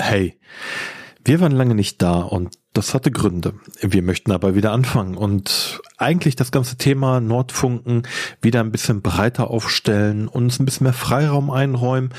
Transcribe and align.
Hey, 0.00 0.38
wir 1.24 1.40
waren 1.40 1.52
lange 1.52 1.74
nicht 1.74 2.02
da 2.02 2.20
und 2.20 2.58
das 2.74 2.92
hatte 2.92 3.10
Gründe. 3.10 3.54
Wir 3.80 4.02
möchten 4.02 4.32
aber 4.32 4.54
wieder 4.54 4.72
anfangen 4.72 5.16
und 5.16 5.80
eigentlich 5.96 6.36
das 6.36 6.50
ganze 6.50 6.76
Thema 6.76 7.20
Nordfunken 7.20 8.02
wieder 8.42 8.60
ein 8.60 8.72
bisschen 8.72 9.00
breiter 9.00 9.50
aufstellen, 9.50 10.28
uns 10.28 10.58
ein 10.58 10.64
bisschen 10.64 10.84
mehr 10.84 10.92
Freiraum 10.92 11.50
einräumen 11.50 12.12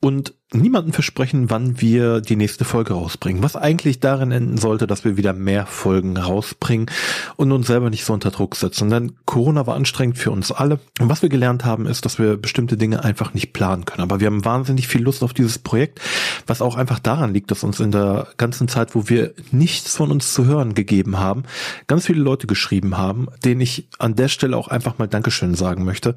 und 0.00 0.34
niemanden 0.52 0.92
versprechen, 0.92 1.50
wann 1.50 1.80
wir 1.80 2.20
die 2.20 2.36
nächste 2.36 2.64
Folge 2.64 2.92
rausbringen. 2.94 3.42
Was 3.42 3.56
eigentlich 3.56 3.98
darin 3.98 4.30
enden 4.30 4.58
sollte, 4.58 4.86
dass 4.86 5.04
wir 5.04 5.16
wieder 5.16 5.32
mehr 5.32 5.66
Folgen 5.66 6.16
rausbringen 6.16 6.86
und 7.34 7.50
uns 7.50 7.66
selber 7.66 7.90
nicht 7.90 8.04
so 8.04 8.12
unter 8.12 8.30
Druck 8.30 8.54
setzen. 8.54 8.88
Denn 8.88 9.12
Corona 9.24 9.66
war 9.66 9.74
anstrengend 9.74 10.18
für 10.18 10.30
uns 10.30 10.52
alle. 10.52 10.78
Und 11.00 11.08
was 11.08 11.22
wir 11.22 11.30
gelernt 11.30 11.64
haben, 11.64 11.86
ist, 11.86 12.04
dass 12.04 12.20
wir 12.20 12.36
bestimmte 12.36 12.76
Dinge 12.76 13.02
einfach 13.02 13.34
nicht 13.34 13.54
planen 13.54 13.86
können. 13.86 14.02
Aber 14.02 14.20
wir 14.20 14.28
haben 14.28 14.44
wahnsinnig 14.44 14.86
viel 14.86 15.02
Lust 15.02 15.24
auf 15.24 15.34
dieses 15.34 15.58
Projekt, 15.58 16.00
was 16.46 16.62
auch 16.62 16.76
einfach 16.76 17.00
daran 17.00 17.34
liegt, 17.34 17.50
dass 17.50 17.64
uns 17.64 17.80
in 17.80 17.90
der 17.90 18.28
ganzen 18.36 18.68
Zeit, 18.68 18.94
wo 18.94 19.08
wir 19.08 19.34
nichts 19.50 19.96
von 19.96 20.12
uns 20.12 20.32
zu 20.32 20.44
hören 20.44 20.74
gegeben 20.74 21.18
haben, 21.18 21.42
ganz 21.88 22.06
viele 22.06 22.20
Leute 22.20 22.46
geschrieben 22.46 22.96
haben, 22.96 23.26
denen 23.44 23.62
ich 23.62 23.88
an 23.98 24.14
der 24.14 24.28
Stelle 24.28 24.56
auch 24.56 24.68
einfach 24.68 24.98
mal 24.98 25.08
Dankeschön 25.08 25.56
sagen 25.56 25.84
möchte. 25.84 26.14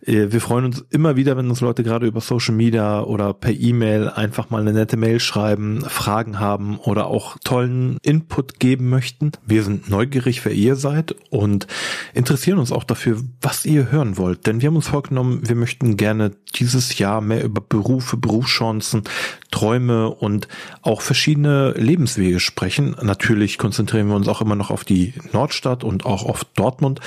Äh, 0.00 0.32
wir 0.32 0.40
freuen 0.40 0.64
uns 0.64 0.82
immer 0.88 1.16
wieder, 1.16 1.36
wenn 1.36 1.50
uns 1.50 1.60
Leute 1.60 1.82
gerade 1.82 2.06
über 2.06 2.22
Social 2.22 2.54
Media 2.54 3.02
oder 3.02 3.34
per 3.34 3.52
E 3.52 3.65
E-Mail 3.66 4.08
einfach 4.08 4.50
mal 4.50 4.60
eine 4.60 4.72
nette 4.72 4.96
Mail 4.96 5.20
schreiben, 5.20 5.82
Fragen 5.82 6.38
haben 6.38 6.78
oder 6.78 7.06
auch 7.06 7.36
tollen 7.42 7.98
Input 8.02 8.60
geben 8.60 8.88
möchten. 8.88 9.32
Wir 9.44 9.62
sind 9.62 9.90
neugierig, 9.90 10.44
wer 10.44 10.52
ihr 10.52 10.76
seid 10.76 11.14
und 11.30 11.66
interessieren 12.14 12.58
uns 12.58 12.72
auch 12.72 12.84
dafür, 12.84 13.20
was 13.40 13.64
ihr 13.64 13.90
hören 13.90 14.16
wollt. 14.16 14.46
Denn 14.46 14.60
wir 14.60 14.68
haben 14.68 14.76
uns 14.76 14.88
vorgenommen, 14.88 15.48
wir 15.48 15.56
möchten 15.56 15.96
gerne 15.96 16.32
dieses 16.54 16.98
Jahr 16.98 17.20
mehr 17.20 17.44
über 17.44 17.60
Berufe, 17.60 18.16
Berufschancen, 18.16 19.02
Träume 19.50 20.10
und 20.10 20.48
auch 20.82 21.00
verschiedene 21.00 21.72
Lebenswege 21.72 22.40
sprechen. 22.40 22.96
Natürlich 23.02 23.58
konzentrieren 23.58 24.08
wir 24.08 24.16
uns 24.16 24.28
auch 24.28 24.40
immer 24.40 24.56
noch 24.56 24.70
auf 24.70 24.84
die 24.84 25.14
Nordstadt 25.32 25.84
und 25.84 26.04
auch 26.04 26.24
auf 26.24 26.44
Dortmund. 26.44 27.00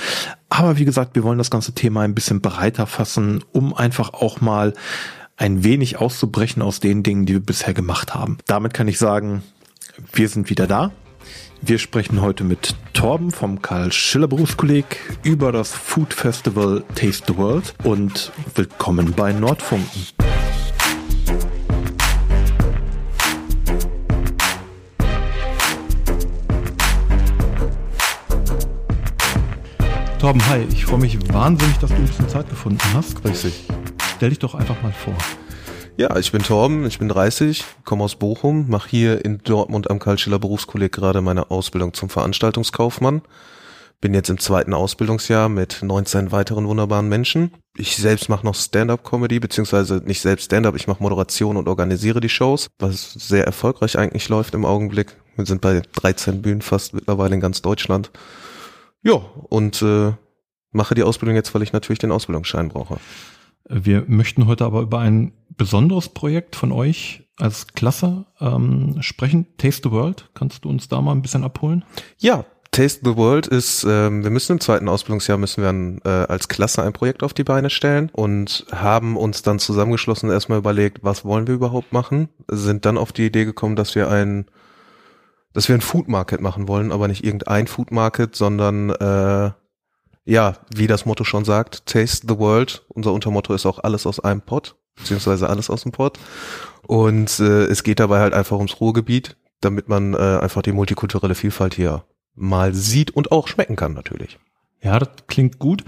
Aber 0.48 0.78
wie 0.78 0.84
gesagt, 0.84 1.14
wir 1.14 1.22
wollen 1.22 1.38
das 1.38 1.50
ganze 1.50 1.72
Thema 1.72 2.02
ein 2.02 2.14
bisschen 2.14 2.40
breiter 2.40 2.86
fassen, 2.86 3.44
um 3.52 3.72
einfach 3.72 4.12
auch 4.12 4.40
mal 4.40 4.74
ein 5.40 5.64
wenig 5.64 5.96
auszubrechen 5.96 6.60
aus 6.60 6.80
den 6.80 7.02
Dingen, 7.02 7.24
die 7.24 7.32
wir 7.32 7.40
bisher 7.40 7.72
gemacht 7.72 8.14
haben. 8.14 8.36
Damit 8.46 8.74
kann 8.74 8.88
ich 8.88 8.98
sagen, 8.98 9.42
wir 10.12 10.28
sind 10.28 10.50
wieder 10.50 10.66
da. 10.66 10.92
Wir 11.62 11.78
sprechen 11.78 12.20
heute 12.20 12.44
mit 12.44 12.74
Torben 12.92 13.30
vom 13.30 13.62
Karl 13.62 13.90
Schiller 13.90 14.28
Berufskolleg 14.28 14.98
über 15.22 15.50
das 15.50 15.72
Food 15.72 16.12
Festival 16.12 16.84
Taste 16.94 17.32
the 17.32 17.38
World 17.38 17.74
und 17.84 18.32
willkommen 18.54 19.14
bei 19.16 19.32
Nordfunken. 19.32 20.02
Torben, 30.18 30.46
hi, 30.48 30.66
ich 30.70 30.84
freue 30.84 31.00
mich 31.00 31.32
wahnsinnig, 31.32 31.78
dass 31.78 31.88
du 31.88 31.96
ein 31.96 32.04
bisschen 32.04 32.28
Zeit 32.28 32.50
gefunden 32.50 32.82
hast. 32.92 33.22
Grüß 33.22 33.42
dich. 33.42 33.64
Stell 34.20 34.28
dich 34.28 34.38
doch 34.38 34.54
einfach 34.54 34.82
mal 34.82 34.92
vor. 34.92 35.16
Ja, 35.96 36.14
ich 36.18 36.30
bin 36.30 36.42
Torben, 36.42 36.84
ich 36.84 36.98
bin 36.98 37.08
30, 37.08 37.64
komme 37.86 38.04
aus 38.04 38.16
Bochum, 38.16 38.68
mache 38.68 38.90
hier 38.90 39.24
in 39.24 39.38
Dortmund 39.38 39.88
am 39.88 39.98
Karl-Schiller 39.98 40.38
Berufskolleg 40.38 40.92
gerade 40.92 41.22
meine 41.22 41.50
Ausbildung 41.50 41.94
zum 41.94 42.10
Veranstaltungskaufmann. 42.10 43.22
Bin 44.02 44.12
jetzt 44.12 44.28
im 44.28 44.36
zweiten 44.36 44.74
Ausbildungsjahr 44.74 45.48
mit 45.48 45.78
19 45.82 46.32
weiteren 46.32 46.68
wunderbaren 46.68 47.08
Menschen. 47.08 47.54
Ich 47.74 47.96
selbst 47.96 48.28
mache 48.28 48.44
noch 48.44 48.54
Stand-up-Comedy, 48.54 49.40
beziehungsweise 49.40 50.02
nicht 50.04 50.20
selbst 50.20 50.44
Stand-up, 50.44 50.76
ich 50.76 50.86
mache 50.86 51.02
Moderation 51.02 51.56
und 51.56 51.66
organisiere 51.66 52.20
die 52.20 52.28
Shows, 52.28 52.68
was 52.78 53.14
sehr 53.14 53.46
erfolgreich 53.46 53.96
eigentlich 53.96 54.28
läuft 54.28 54.52
im 54.52 54.66
Augenblick. 54.66 55.16
Wir 55.36 55.46
sind 55.46 55.62
bei 55.62 55.80
13 55.94 56.42
Bühnen 56.42 56.60
fast 56.60 56.92
mittlerweile 56.92 57.36
in 57.36 57.40
ganz 57.40 57.62
Deutschland. 57.62 58.10
Ja, 59.02 59.14
und 59.14 59.80
äh, 59.80 60.12
mache 60.72 60.94
die 60.94 61.04
Ausbildung 61.04 61.36
jetzt, 61.36 61.54
weil 61.54 61.62
ich 61.62 61.72
natürlich 61.72 62.00
den 62.00 62.12
Ausbildungsschein 62.12 62.68
brauche. 62.68 62.98
Wir 63.68 64.04
möchten 64.06 64.46
heute 64.46 64.64
aber 64.64 64.80
über 64.80 64.98
ein 64.98 65.32
besonderes 65.56 66.08
Projekt 66.08 66.56
von 66.56 66.72
euch 66.72 67.28
als 67.36 67.68
Klasse 67.68 68.26
ähm, 68.40 68.96
sprechen. 69.00 69.46
Taste 69.58 69.88
the 69.88 69.90
World. 69.90 70.30
Kannst 70.34 70.64
du 70.64 70.68
uns 70.68 70.88
da 70.88 71.00
mal 71.00 71.12
ein 71.12 71.22
bisschen 71.22 71.44
abholen? 71.44 71.84
Ja, 72.18 72.44
Taste 72.70 73.00
the 73.04 73.16
World 73.16 73.48
ist, 73.48 73.84
ähm, 73.88 74.22
wir 74.22 74.30
müssen 74.30 74.52
im 74.52 74.60
zweiten 74.60 74.88
Ausbildungsjahr 74.88 75.38
müssen 75.38 75.62
wir 75.62 75.70
ein, 75.70 76.00
äh, 76.04 76.08
als 76.08 76.48
Klasse 76.48 76.82
ein 76.82 76.92
Projekt 76.92 77.22
auf 77.22 77.34
die 77.34 77.42
Beine 77.42 77.68
stellen 77.68 78.10
und 78.12 78.64
haben 78.70 79.16
uns 79.16 79.42
dann 79.42 79.58
zusammengeschlossen 79.58 80.30
erstmal 80.30 80.58
überlegt, 80.58 81.02
was 81.02 81.24
wollen 81.24 81.48
wir 81.48 81.54
überhaupt 81.54 81.92
machen, 81.92 82.28
sind 82.48 82.84
dann 82.84 82.96
auf 82.96 83.12
die 83.12 83.26
Idee 83.26 83.44
gekommen, 83.44 83.76
dass 83.76 83.94
wir 83.94 84.08
ein 84.08 84.46
dass 85.52 85.68
wir 85.68 85.74
ein 85.74 85.80
Food 85.80 86.06
Market 86.06 86.40
machen 86.40 86.68
wollen, 86.68 86.92
aber 86.92 87.08
nicht 87.08 87.24
irgendein 87.24 87.66
Food 87.66 87.90
Market, 87.90 88.36
sondern 88.36 88.90
äh, 88.90 89.50
ja, 90.24 90.56
wie 90.74 90.86
das 90.86 91.06
Motto 91.06 91.24
schon 91.24 91.44
sagt, 91.44 91.86
Taste 91.86 92.26
the 92.28 92.38
World. 92.38 92.84
Unser 92.88 93.12
Untermotto 93.12 93.54
ist 93.54 93.66
auch 93.66 93.78
alles 93.78 94.06
aus 94.06 94.20
einem 94.20 94.42
Pot, 94.42 94.76
beziehungsweise 94.96 95.48
alles 95.48 95.70
aus 95.70 95.82
dem 95.82 95.92
Pot. 95.92 96.18
Und 96.86 97.40
äh, 97.40 97.64
es 97.64 97.82
geht 97.82 98.00
dabei 98.00 98.20
halt 98.20 98.34
einfach 98.34 98.56
ums 98.56 98.80
Ruhrgebiet, 98.80 99.36
damit 99.60 99.88
man 99.88 100.14
äh, 100.14 100.38
einfach 100.40 100.62
die 100.62 100.72
multikulturelle 100.72 101.34
Vielfalt 101.34 101.74
hier 101.74 102.04
mal 102.34 102.74
sieht 102.74 103.10
und 103.10 103.32
auch 103.32 103.48
schmecken 103.48 103.76
kann 103.76 103.92
natürlich. 103.92 104.38
Ja, 104.82 104.98
das 104.98 105.10
klingt 105.26 105.58
gut. 105.58 105.84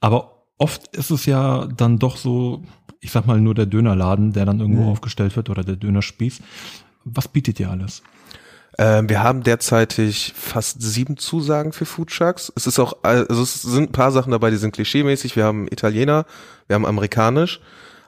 Aber 0.00 0.46
oft 0.58 0.96
ist 0.96 1.10
es 1.10 1.26
ja 1.26 1.66
dann 1.66 1.98
doch 1.98 2.16
so, 2.16 2.62
ich 3.00 3.10
sag 3.10 3.26
mal 3.26 3.40
nur 3.40 3.54
der 3.54 3.66
Dönerladen, 3.66 4.32
der 4.32 4.46
dann 4.46 4.60
irgendwo 4.60 4.82
mhm. 4.82 4.88
aufgestellt 4.88 5.36
wird 5.36 5.50
oder 5.50 5.62
der 5.62 5.76
Dönerspieß. 5.76 6.40
Was 7.04 7.28
bietet 7.28 7.60
ihr 7.60 7.70
alles? 7.70 8.02
Ähm, 8.80 9.10
wir 9.10 9.22
haben 9.22 9.42
derzeitig 9.42 10.32
fast 10.34 10.80
sieben 10.80 11.18
Zusagen 11.18 11.74
für 11.74 11.84
Foodtrucks. 11.84 12.50
Es 12.56 12.66
ist 12.66 12.78
auch, 12.78 12.94
also 13.02 13.42
es 13.42 13.60
sind 13.60 13.90
ein 13.90 13.92
paar 13.92 14.10
Sachen 14.10 14.30
dabei, 14.30 14.48
die 14.48 14.56
sind 14.56 14.72
klischeemäßig. 14.72 15.36
Wir 15.36 15.44
haben 15.44 15.68
Italiener, 15.68 16.24
wir 16.66 16.76
haben 16.76 16.86
amerikanisch. 16.86 17.60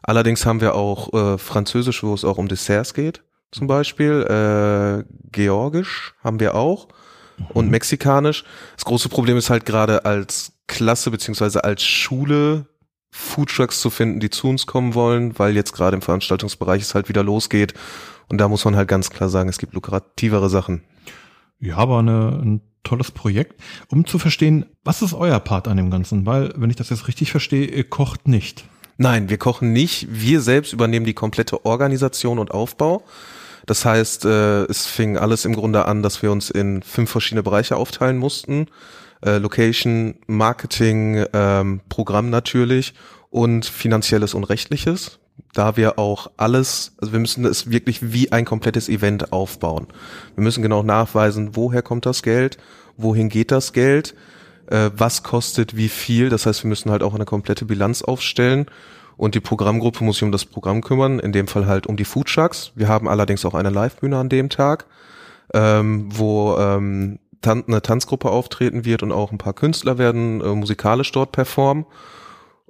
Allerdings 0.02 0.46
haben 0.46 0.62
wir 0.62 0.74
auch 0.74 1.12
äh, 1.12 1.36
Französisch, 1.36 2.02
wo 2.02 2.14
es 2.14 2.24
auch 2.24 2.38
um 2.38 2.48
Desserts 2.48 2.94
geht, 2.94 3.22
zum 3.50 3.66
Beispiel. 3.66 4.22
Äh, 4.22 5.04
Georgisch 5.30 6.14
haben 6.24 6.40
wir 6.40 6.54
auch 6.54 6.88
mhm. 7.36 7.46
und 7.52 7.70
Mexikanisch. 7.70 8.42
Das 8.74 8.86
große 8.86 9.10
Problem 9.10 9.36
ist 9.36 9.50
halt 9.50 9.66
gerade 9.66 10.06
als 10.06 10.52
Klasse 10.68 11.10
beziehungsweise 11.10 11.64
als 11.64 11.82
Schule 11.82 12.64
Foodtrucks 13.10 13.82
zu 13.82 13.90
finden, 13.90 14.20
die 14.20 14.30
zu 14.30 14.48
uns 14.48 14.66
kommen 14.66 14.94
wollen, 14.94 15.38
weil 15.38 15.54
jetzt 15.54 15.74
gerade 15.74 15.96
im 15.96 16.02
Veranstaltungsbereich 16.02 16.80
es 16.80 16.94
halt 16.94 17.10
wieder 17.10 17.22
losgeht 17.22 17.74
und 18.28 18.38
da 18.38 18.48
muss 18.48 18.64
man 18.64 18.76
halt 18.76 18.88
ganz 18.88 19.10
klar 19.10 19.28
sagen, 19.28 19.48
es 19.48 19.58
gibt 19.58 19.74
lukrativere 19.74 20.48
Sachen. 20.48 20.82
Ja, 21.60 21.76
aber 21.76 22.00
eine, 22.00 22.40
ein 22.42 22.60
tolles 22.82 23.10
Projekt. 23.10 23.60
Um 23.88 24.06
zu 24.06 24.18
verstehen, 24.18 24.66
was 24.84 25.02
ist 25.02 25.14
euer 25.14 25.38
Part 25.40 25.68
an 25.68 25.76
dem 25.76 25.90
Ganzen? 25.90 26.26
Weil, 26.26 26.52
wenn 26.56 26.70
ich 26.70 26.76
das 26.76 26.90
jetzt 26.90 27.08
richtig 27.08 27.30
verstehe, 27.30 27.66
ihr 27.66 27.84
kocht 27.84 28.26
nicht. 28.26 28.64
Nein, 28.98 29.30
wir 29.30 29.38
kochen 29.38 29.72
nicht. 29.72 30.08
Wir 30.10 30.40
selbst 30.40 30.72
übernehmen 30.72 31.06
die 31.06 31.14
komplette 31.14 31.64
Organisation 31.64 32.38
und 32.38 32.50
Aufbau. 32.50 33.04
Das 33.66 33.84
heißt, 33.84 34.24
äh, 34.24 34.64
es 34.64 34.86
fing 34.86 35.16
alles 35.16 35.44
im 35.44 35.54
Grunde 35.54 35.86
an, 35.86 36.02
dass 36.02 36.22
wir 36.22 36.32
uns 36.32 36.50
in 36.50 36.82
fünf 36.82 37.10
verschiedene 37.10 37.42
Bereiche 37.42 37.76
aufteilen 37.76 38.18
mussten. 38.18 38.66
Äh, 39.24 39.38
Location, 39.38 40.16
Marketing, 40.26 41.24
ähm, 41.32 41.80
Programm 41.88 42.30
natürlich 42.30 42.94
und 43.30 43.64
finanzielles 43.64 44.34
und 44.34 44.44
rechtliches 44.44 45.20
da 45.52 45.76
wir 45.76 45.98
auch 45.98 46.30
alles, 46.36 46.92
also 46.98 47.12
wir 47.12 47.20
müssen 47.20 47.44
es 47.44 47.70
wirklich 47.70 48.12
wie 48.12 48.32
ein 48.32 48.44
komplettes 48.44 48.88
Event 48.88 49.32
aufbauen. 49.32 49.86
Wir 50.34 50.44
müssen 50.44 50.62
genau 50.62 50.82
nachweisen, 50.82 51.54
woher 51.54 51.82
kommt 51.82 52.06
das 52.06 52.22
Geld, 52.22 52.58
wohin 52.96 53.28
geht 53.28 53.50
das 53.50 53.72
Geld, 53.72 54.14
äh, 54.66 54.90
was 54.96 55.22
kostet 55.22 55.76
wie 55.76 55.88
viel. 55.88 56.30
Das 56.30 56.46
heißt, 56.46 56.64
wir 56.64 56.68
müssen 56.68 56.90
halt 56.90 57.02
auch 57.02 57.14
eine 57.14 57.24
komplette 57.24 57.64
Bilanz 57.64 58.02
aufstellen. 58.02 58.66
Und 59.16 59.34
die 59.34 59.40
Programmgruppe 59.40 60.02
muss 60.02 60.16
sich 60.16 60.24
um 60.24 60.32
das 60.32 60.46
Programm 60.46 60.80
kümmern, 60.80 61.18
in 61.18 61.32
dem 61.32 61.46
Fall 61.46 61.66
halt 61.66 61.86
um 61.86 61.96
die 61.96 62.04
Food 62.04 62.28
Trucks. 62.28 62.72
Wir 62.74 62.88
haben 62.88 63.08
allerdings 63.08 63.44
auch 63.44 63.54
eine 63.54 63.70
Live-Bühne 63.70 64.16
an 64.16 64.30
dem 64.30 64.48
Tag, 64.48 64.86
ähm, 65.52 66.08
wo 66.10 66.56
ähm, 66.58 67.18
tan 67.42 67.64
eine 67.66 67.82
Tanzgruppe 67.82 68.30
auftreten 68.30 68.84
wird 68.84 69.02
und 69.02 69.12
auch 69.12 69.30
ein 69.30 69.38
paar 69.38 69.52
Künstler 69.52 69.98
werden 69.98 70.40
äh, 70.40 70.54
musikalisch 70.54 71.12
dort 71.12 71.32
performen. 71.32 71.84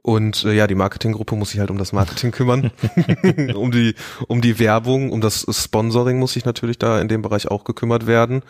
Und 0.02 0.44
äh, 0.44 0.52
ja, 0.52 0.66
die 0.66 0.75
Marketinggruppe 0.75 1.37
muss 1.37 1.50
sich 1.50 1.60
halt 1.60 1.70
um 1.70 1.78
das 1.78 1.93
Marketing 1.93 2.31
kümmern, 2.32 2.72
um 3.54 3.70
die 3.70 3.94
um 4.26 4.40
die 4.40 4.58
Werbung, 4.58 5.10
um 5.12 5.20
das 5.20 5.46
Sponsoring 5.49 6.19
muss 6.19 6.32
sich 6.32 6.44
natürlich 6.44 6.78
da 6.78 7.00
in 7.00 7.08
dem 7.08 7.22
Bereich 7.22 7.49
auch 7.49 7.64
gekümmert 7.64 8.06
werden. 8.06 8.43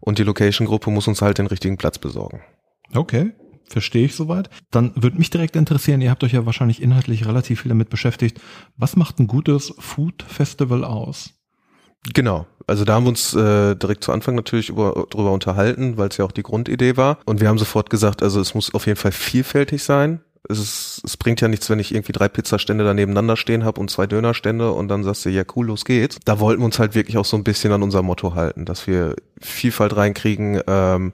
Und 0.00 0.18
die 0.18 0.22
Location-Gruppe 0.22 0.90
muss 0.90 1.08
uns 1.08 1.20
halt 1.20 1.38
den 1.38 1.46
richtigen 1.46 1.76
Platz 1.76 1.98
besorgen. 1.98 2.40
Okay, 2.94 3.32
verstehe 3.66 4.06
ich 4.06 4.14
soweit. 4.14 4.48
Dann 4.70 4.92
würde 4.96 5.18
mich 5.18 5.30
direkt 5.30 5.56
interessieren, 5.56 6.00
ihr 6.00 6.10
habt 6.10 6.24
euch 6.24 6.32
ja 6.32 6.46
wahrscheinlich 6.46 6.82
inhaltlich 6.82 7.26
relativ 7.26 7.62
viel 7.62 7.68
damit 7.68 7.90
beschäftigt. 7.90 8.40
Was 8.76 8.96
macht 8.96 9.18
ein 9.18 9.26
gutes 9.26 9.74
Food 9.78 10.22
Festival 10.22 10.84
aus? 10.84 11.34
Genau. 12.14 12.46
Also 12.66 12.84
da 12.84 12.94
haben 12.94 13.04
wir 13.04 13.10
uns 13.10 13.34
äh, 13.34 13.74
direkt 13.74 14.04
zu 14.04 14.12
Anfang 14.12 14.34
natürlich 14.34 14.70
über, 14.70 15.06
drüber 15.10 15.32
unterhalten, 15.32 15.98
weil 15.98 16.08
es 16.08 16.16
ja 16.16 16.24
auch 16.24 16.32
die 16.32 16.42
Grundidee 16.42 16.96
war. 16.96 17.18
Und 17.26 17.40
wir 17.40 17.48
haben 17.48 17.58
sofort 17.58 17.90
gesagt, 17.90 18.22
also 18.22 18.40
es 18.40 18.54
muss 18.54 18.72
auf 18.72 18.86
jeden 18.86 18.98
Fall 18.98 19.12
vielfältig 19.12 19.82
sein. 19.82 20.20
Es, 20.48 20.58
ist, 20.58 21.02
es 21.04 21.16
bringt 21.16 21.40
ja 21.40 21.48
nichts, 21.48 21.68
wenn 21.70 21.78
ich 21.78 21.94
irgendwie 21.94 22.12
drei 22.12 22.28
Pizzastände 22.28 22.84
da 22.84 22.94
nebeneinander 22.94 23.36
stehen 23.36 23.64
habe 23.64 23.80
und 23.80 23.90
zwei 23.90 24.06
Dönerstände 24.06 24.72
und 24.72 24.88
dann 24.88 25.04
sagst 25.04 25.24
du, 25.24 25.30
ja 25.30 25.42
cool, 25.54 25.66
los 25.66 25.84
geht's. 25.84 26.18
Da 26.24 26.40
wollten 26.40 26.62
wir 26.62 26.66
uns 26.66 26.78
halt 26.78 26.94
wirklich 26.94 27.18
auch 27.18 27.24
so 27.24 27.36
ein 27.36 27.44
bisschen 27.44 27.72
an 27.72 27.82
unser 27.82 28.02
Motto 28.02 28.34
halten, 28.34 28.64
dass 28.64 28.86
wir 28.86 29.16
Vielfalt 29.40 29.96
reinkriegen. 29.96 30.60
Ähm, 30.66 31.12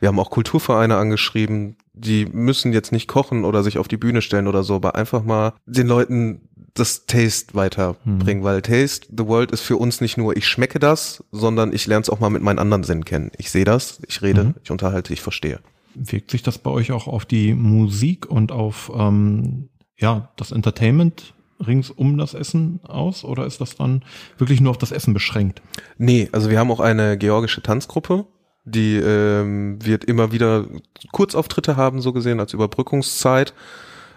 wir 0.00 0.08
haben 0.08 0.18
auch 0.18 0.30
Kulturvereine 0.30 0.96
angeschrieben, 0.96 1.76
die 1.92 2.26
müssen 2.26 2.72
jetzt 2.72 2.90
nicht 2.90 3.06
kochen 3.06 3.44
oder 3.44 3.62
sich 3.62 3.78
auf 3.78 3.88
die 3.88 3.96
Bühne 3.96 4.22
stellen 4.22 4.48
oder 4.48 4.62
so, 4.64 4.74
aber 4.76 4.96
einfach 4.96 5.22
mal 5.22 5.52
den 5.66 5.86
Leuten 5.86 6.40
das 6.74 7.06
Taste 7.06 7.54
weiterbringen, 7.54 8.40
mhm. 8.40 8.44
weil 8.44 8.62
Taste 8.62 9.06
the 9.16 9.26
World 9.26 9.52
ist 9.52 9.60
für 9.60 9.76
uns 9.76 10.00
nicht 10.00 10.16
nur, 10.16 10.36
ich 10.36 10.48
schmecke 10.48 10.78
das, 10.78 11.22
sondern 11.30 11.72
ich 11.72 11.86
lerne 11.86 12.02
es 12.02 12.10
auch 12.10 12.18
mal 12.18 12.30
mit 12.30 12.42
meinen 12.42 12.58
anderen 12.58 12.82
Sinnen 12.82 13.04
kennen. 13.04 13.30
Ich 13.36 13.50
sehe 13.50 13.64
das, 13.64 14.00
ich 14.08 14.22
rede, 14.22 14.44
mhm. 14.44 14.54
ich 14.64 14.70
unterhalte, 14.70 15.12
ich 15.12 15.20
verstehe. 15.20 15.60
Wirkt 15.94 16.30
sich 16.30 16.42
das 16.42 16.58
bei 16.58 16.70
euch 16.70 16.92
auch 16.92 17.06
auf 17.06 17.24
die 17.24 17.54
Musik 17.54 18.30
und 18.30 18.52
auf 18.52 18.90
ähm, 18.94 19.68
ja 19.98 20.30
das 20.36 20.52
Entertainment 20.52 21.34
rings 21.66 21.90
um 21.90 22.18
das 22.18 22.34
Essen 22.34 22.80
aus 22.84 23.24
oder 23.24 23.46
ist 23.46 23.60
das 23.60 23.76
dann 23.76 24.04
wirklich 24.38 24.60
nur 24.60 24.70
auf 24.70 24.78
das 24.78 24.92
Essen 24.92 25.14
beschränkt? 25.14 25.62
Nee, 25.98 26.28
also 26.32 26.50
wir 26.50 26.58
haben 26.58 26.70
auch 26.70 26.80
eine 26.80 27.16
georgische 27.16 27.62
Tanzgruppe, 27.62 28.26
die 28.64 28.96
ähm, 28.96 29.78
wird 29.84 30.04
immer 30.04 30.32
wieder 30.32 30.66
Kurzauftritte 31.12 31.76
haben, 31.76 32.00
so 32.00 32.12
gesehen, 32.12 32.40
als 32.40 32.52
Überbrückungszeit. 32.52 33.54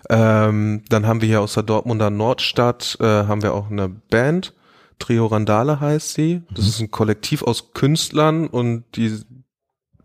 Ähm, 0.09 0.83
dann 0.89 1.07
haben 1.07 1.21
wir 1.21 1.27
hier 1.27 1.41
aus 1.41 1.55
der 1.55 1.63
Dortmunder 1.63 2.09
Nordstadt, 2.09 2.97
äh, 2.99 3.05
haben 3.05 3.41
wir 3.41 3.53
auch 3.53 3.71
eine 3.71 3.89
Band, 3.89 4.53
Trio 4.99 5.25
Randale 5.25 5.79
heißt 5.79 6.13
sie. 6.13 6.41
Das 6.53 6.65
mhm. 6.65 6.69
ist 6.69 6.79
ein 6.81 6.91
Kollektiv 6.91 7.43
aus 7.43 7.73
Künstlern 7.73 8.47
und 8.47 8.83
die, 8.95 9.19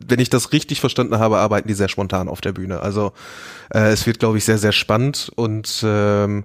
wenn 0.07 0.21
ich 0.21 0.31
das 0.31 0.53
richtig 0.53 0.81
verstanden 0.81 1.19
habe, 1.19 1.39
arbeiten 1.39 1.69
die 1.69 1.75
sehr 1.75 1.89
spontan 1.89 2.29
auf 2.29 2.41
der 2.41 2.53
Bühne. 2.53 2.81
Also 2.81 3.13
äh, 3.73 3.91
es 3.91 4.07
wird, 4.07 4.19
glaube 4.19 4.39
ich, 4.39 4.45
sehr, 4.45 4.59
sehr 4.59 4.73
spannend 4.73 5.31
und 5.37 5.83
ähm, 5.85 6.45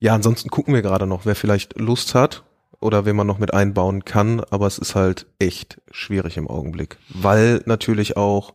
ja, 0.00 0.14
ansonsten 0.14 0.50
gucken 0.50 0.74
wir 0.74 0.82
gerade 0.82 1.06
noch, 1.06 1.26
wer 1.26 1.34
vielleicht 1.34 1.78
Lust 1.78 2.14
hat 2.14 2.44
oder 2.80 3.04
wen 3.04 3.16
man 3.16 3.26
noch 3.26 3.38
mit 3.38 3.52
einbauen 3.52 4.04
kann, 4.04 4.40
aber 4.50 4.66
es 4.66 4.78
ist 4.78 4.94
halt 4.94 5.26
echt 5.38 5.80
schwierig 5.90 6.36
im 6.36 6.48
Augenblick, 6.48 6.98
weil 7.08 7.62
natürlich 7.66 8.16
auch 8.16 8.54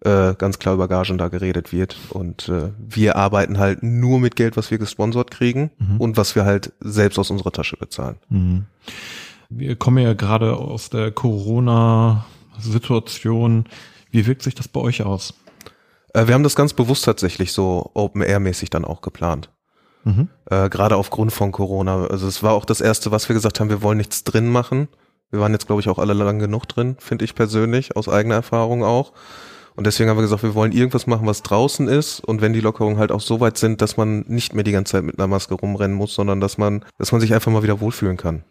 äh, 0.00 0.34
ganz 0.34 0.58
klar 0.58 0.74
über 0.74 0.88
Gagen 0.88 1.18
da 1.18 1.28
geredet 1.28 1.72
wird. 1.72 1.96
Und 2.10 2.48
äh, 2.48 2.70
wir 2.78 3.16
arbeiten 3.16 3.58
halt 3.58 3.82
nur 3.82 4.20
mit 4.20 4.36
Geld, 4.36 4.56
was 4.56 4.70
wir 4.70 4.78
gesponsert 4.78 5.30
kriegen 5.30 5.70
mhm. 5.78 6.00
und 6.00 6.16
was 6.16 6.34
wir 6.34 6.44
halt 6.44 6.72
selbst 6.80 7.18
aus 7.18 7.30
unserer 7.30 7.52
Tasche 7.52 7.76
bezahlen. 7.76 8.16
Mhm. 8.28 8.66
Wir 9.48 9.76
kommen 9.76 9.98
ja 9.98 10.14
gerade 10.14 10.56
aus 10.56 10.90
der 10.90 11.12
Corona-Situation. 12.56 13.64
Wie 14.10 14.26
wirkt 14.26 14.42
sich 14.42 14.54
das 14.54 14.68
bei 14.68 14.80
euch 14.80 15.02
aus? 15.02 15.34
Äh, 16.14 16.26
wir 16.26 16.34
haben 16.34 16.42
das 16.42 16.56
ganz 16.56 16.72
bewusst 16.72 17.04
tatsächlich 17.04 17.52
so 17.52 17.90
Open-Air-mäßig 17.94 18.70
dann 18.70 18.84
auch 18.84 19.00
geplant. 19.00 19.50
Mhm. 20.04 20.28
Äh, 20.50 20.68
gerade 20.68 20.96
aufgrund 20.96 21.32
von 21.32 21.52
Corona. 21.52 22.06
Also 22.06 22.26
es 22.28 22.42
war 22.42 22.52
auch 22.52 22.64
das 22.64 22.80
Erste, 22.80 23.10
was 23.10 23.28
wir 23.28 23.34
gesagt 23.34 23.60
haben, 23.60 23.70
wir 23.70 23.82
wollen 23.82 23.98
nichts 23.98 24.24
drin 24.24 24.48
machen. 24.48 24.88
Wir 25.30 25.40
waren 25.40 25.52
jetzt, 25.52 25.66
glaube 25.66 25.80
ich, 25.80 25.88
auch 25.88 25.98
alle 25.98 26.14
lang 26.14 26.38
genug 26.38 26.66
drin, 26.66 26.96
finde 27.00 27.24
ich 27.24 27.34
persönlich, 27.34 27.96
aus 27.96 28.08
eigener 28.08 28.36
Erfahrung 28.36 28.84
auch. 28.84 29.12
Und 29.74 29.86
deswegen 29.86 30.08
haben 30.08 30.16
wir 30.16 30.22
gesagt, 30.22 30.44
wir 30.44 30.54
wollen 30.54 30.72
irgendwas 30.72 31.06
machen, 31.06 31.26
was 31.26 31.42
draußen 31.42 31.88
ist. 31.88 32.20
Und 32.20 32.40
wenn 32.40 32.52
die 32.52 32.60
Lockerungen 32.60 32.98
halt 32.98 33.12
auch 33.12 33.20
so 33.20 33.40
weit 33.40 33.58
sind, 33.58 33.82
dass 33.82 33.96
man 33.96 34.20
nicht 34.28 34.54
mehr 34.54 34.64
die 34.64 34.72
ganze 34.72 34.92
Zeit 34.92 35.04
mit 35.04 35.18
einer 35.18 35.26
Maske 35.26 35.54
rumrennen 35.54 35.96
muss, 35.96 36.14
sondern 36.14 36.40
dass 36.40 36.56
man, 36.56 36.84
dass 36.96 37.12
man 37.12 37.20
sich 37.20 37.34
einfach 37.34 37.52
mal 37.52 37.62
wieder 37.62 37.80
wohlfühlen 37.80 38.16
kann. 38.16 38.44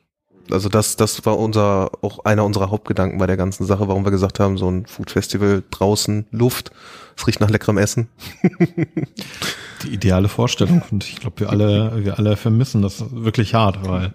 Also 0.51 0.69
das, 0.69 0.95
das 0.95 1.25
war 1.25 1.38
unser, 1.39 1.92
auch 2.03 2.25
einer 2.25 2.45
unserer 2.45 2.69
Hauptgedanken 2.69 3.18
bei 3.18 3.27
der 3.27 3.38
ganzen 3.38 3.65
Sache, 3.65 3.88
warum 3.88 4.06
wir 4.06 4.12
gesagt 4.12 4.39
haben, 4.39 4.57
so 4.57 4.69
ein 4.69 4.86
Food 4.86 5.12
Festival 5.12 5.63
draußen, 5.71 6.27
Luft, 6.31 6.71
es 7.18 7.25
riecht 7.27 7.39
nach 7.39 7.50
leckerem 7.50 7.77
Essen. 7.77 8.09
Die 9.83 9.94
ideale 9.94 10.27
Vorstellung 10.27 10.81
und 10.92 11.03
ich 11.03 11.18
glaube, 11.18 11.39
wir 11.42 11.50
alle, 11.50 12.03
wir 12.03 12.18
alle 12.18 12.38
vermissen 12.38 12.81
das 12.81 13.03
wirklich 13.12 13.53
hart, 13.53 13.88
weil 13.88 14.13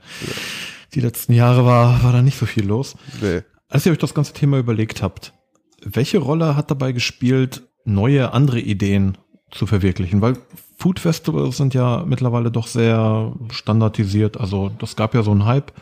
die 0.94 1.00
letzten 1.00 1.32
Jahre 1.32 1.65
war, 1.65 2.03
war 2.03 2.12
da 2.12 2.23
nicht 2.23 2.38
so 2.38 2.47
viel 2.47 2.67
los. 2.67 2.97
Nee. 3.21 3.43
Als 3.69 3.87
ihr 3.87 3.93
euch 3.93 3.99
das 3.99 4.15
ganze 4.15 4.33
Thema 4.33 4.59
überlegt 4.59 5.03
habt, 5.03 5.33
welche 5.85 6.19
Rolle 6.19 6.56
hat 6.56 6.71
dabei 6.71 6.93
gespielt, 6.93 7.62
neue, 7.85 8.33
andere 8.33 8.61
Ideen 8.61 9.17
zu 9.50 9.67
verwirklichen? 9.67 10.21
Weil 10.21 10.37
Food 10.76 10.99
Festivals 10.99 11.56
sind 11.56 11.75
ja 11.75 12.05
mittlerweile 12.06 12.50
doch 12.50 12.67
sehr 12.67 13.33
standardisiert. 13.53 14.38
Also 14.38 14.71
das 14.79 14.97
gab 14.97 15.15
ja 15.15 15.23
so 15.23 15.31
einen 15.31 15.44
Hype. 15.44 15.73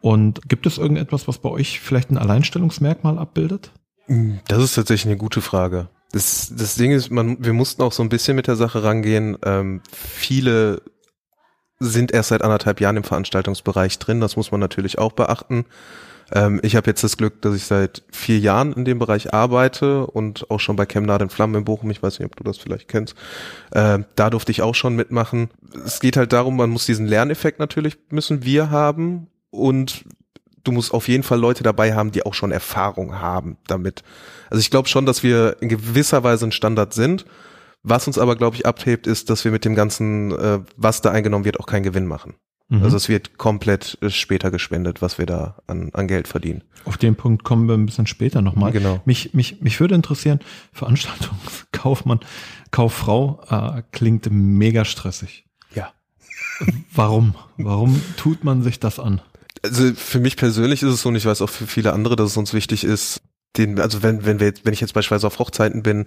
Und 0.00 0.48
gibt 0.48 0.66
es 0.66 0.78
irgendetwas, 0.78 1.28
was 1.28 1.38
bei 1.38 1.50
euch 1.50 1.80
vielleicht 1.80 2.10
ein 2.10 2.18
Alleinstellungsmerkmal 2.18 3.18
abbildet? 3.18 3.72
Das 4.48 4.62
ist 4.62 4.74
tatsächlich 4.74 5.06
eine 5.06 5.18
gute 5.18 5.40
Frage. 5.40 5.88
Das, 6.12 6.52
das 6.56 6.74
Ding 6.74 6.90
ist, 6.90 7.10
man, 7.10 7.44
wir 7.44 7.52
mussten 7.52 7.82
auch 7.82 7.92
so 7.92 8.02
ein 8.02 8.08
bisschen 8.08 8.34
mit 8.34 8.46
der 8.46 8.56
Sache 8.56 8.82
rangehen. 8.82 9.36
Ähm, 9.44 9.82
viele 9.92 10.82
sind 11.78 12.12
erst 12.12 12.30
seit 12.30 12.42
anderthalb 12.42 12.80
Jahren 12.80 12.96
im 12.96 13.04
Veranstaltungsbereich 13.04 13.98
drin. 13.98 14.20
Das 14.20 14.36
muss 14.36 14.50
man 14.50 14.60
natürlich 14.60 14.98
auch 14.98 15.12
beachten. 15.12 15.64
Ähm, 16.32 16.60
ich 16.62 16.76
habe 16.76 16.88
jetzt 16.88 17.04
das 17.04 17.16
Glück, 17.16 17.40
dass 17.42 17.54
ich 17.54 17.64
seit 17.64 18.02
vier 18.10 18.38
Jahren 18.38 18.72
in 18.72 18.84
dem 18.84 18.98
Bereich 18.98 19.32
arbeite 19.32 20.06
und 20.06 20.50
auch 20.50 20.60
schon 20.60 20.76
bei 20.76 20.86
Chemnade 20.86 21.24
in 21.24 21.30
Flammen 21.30 21.54
in 21.54 21.64
Bochum, 21.64 21.90
ich 21.90 22.02
weiß 22.02 22.18
nicht, 22.18 22.26
ob 22.26 22.36
du 22.36 22.44
das 22.44 22.58
vielleicht 22.58 22.88
kennst, 22.88 23.14
äh, 23.72 24.00
da 24.16 24.30
durfte 24.30 24.52
ich 24.52 24.62
auch 24.62 24.74
schon 24.74 24.94
mitmachen. 24.94 25.50
Es 25.84 26.00
geht 26.00 26.16
halt 26.16 26.32
darum, 26.32 26.56
man 26.56 26.70
muss 26.70 26.86
diesen 26.86 27.06
Lerneffekt 27.06 27.58
natürlich, 27.58 27.96
müssen 28.10 28.44
wir 28.44 28.70
haben 28.70 29.28
und 29.50 30.04
du 30.64 30.72
musst 30.72 30.92
auf 30.92 31.08
jeden 31.08 31.22
Fall 31.22 31.38
Leute 31.38 31.62
dabei 31.62 31.94
haben, 31.94 32.12
die 32.12 32.24
auch 32.24 32.34
schon 32.34 32.52
Erfahrung 32.52 33.18
haben 33.20 33.56
damit. 33.66 34.02
Also 34.50 34.60
ich 34.60 34.70
glaube 34.70 34.88
schon, 34.88 35.06
dass 35.06 35.22
wir 35.22 35.56
in 35.60 35.68
gewisser 35.68 36.22
Weise 36.22 36.46
ein 36.46 36.52
Standard 36.52 36.94
sind. 36.94 37.24
Was 37.82 38.06
uns 38.06 38.18
aber, 38.18 38.36
glaube 38.36 38.56
ich, 38.56 38.66
abhebt, 38.66 39.06
ist, 39.06 39.30
dass 39.30 39.44
wir 39.44 39.52
mit 39.52 39.64
dem 39.64 39.74
ganzen, 39.74 40.32
äh, 40.32 40.60
was 40.76 41.00
da 41.00 41.12
eingenommen 41.12 41.46
wird, 41.46 41.60
auch 41.60 41.66
keinen 41.66 41.82
Gewinn 41.82 42.06
machen. 42.06 42.34
Mhm. 42.68 42.82
Also 42.82 42.96
es 42.96 43.08
wird 43.08 43.38
komplett 43.38 43.96
äh, 44.02 44.10
später 44.10 44.50
gespendet, 44.50 45.00
was 45.00 45.18
wir 45.18 45.26
da 45.26 45.56
an, 45.66 45.90
an 45.94 46.06
Geld 46.06 46.28
verdienen. 46.28 46.62
Auf 46.84 46.98
den 46.98 47.16
Punkt 47.16 47.42
kommen 47.42 47.68
wir 47.68 47.74
ein 47.74 47.86
bisschen 47.86 48.06
später 48.06 48.42
nochmal. 48.42 48.72
Genau. 48.72 49.00
Mich, 49.06 49.32
mich, 49.32 49.60
mich 49.62 49.80
würde 49.80 49.94
interessieren, 49.94 50.40
Veranstaltungskaufmann, 50.72 52.20
Kauffrau 52.70 53.42
äh, 53.48 53.82
klingt 53.92 54.28
mega 54.30 54.84
stressig. 54.84 55.46
Ja. 55.74 55.92
Warum? 56.94 57.34
Warum 57.56 58.00
tut 58.16 58.44
man 58.44 58.62
sich 58.62 58.78
das 58.78 58.98
an? 58.98 59.22
Also 59.62 59.92
für 59.94 60.20
mich 60.20 60.36
persönlich 60.36 60.82
ist 60.82 60.90
es 60.90 61.02
so, 61.02 61.10
und 61.10 61.16
ich 61.16 61.26
weiß 61.26 61.42
auch 61.42 61.50
für 61.50 61.66
viele 61.66 61.92
andere, 61.92 62.16
dass 62.16 62.30
es 62.30 62.36
uns 62.36 62.54
wichtig 62.54 62.84
ist, 62.84 63.20
den, 63.56 63.80
also 63.80 64.02
wenn, 64.02 64.24
wenn 64.24 64.38
wir 64.38 64.46
jetzt, 64.46 64.64
wenn 64.64 64.72
ich 64.72 64.80
jetzt 64.80 64.94
beispielsweise 64.94 65.26
auf 65.26 65.38
Hochzeiten 65.38 65.82
bin 65.82 66.04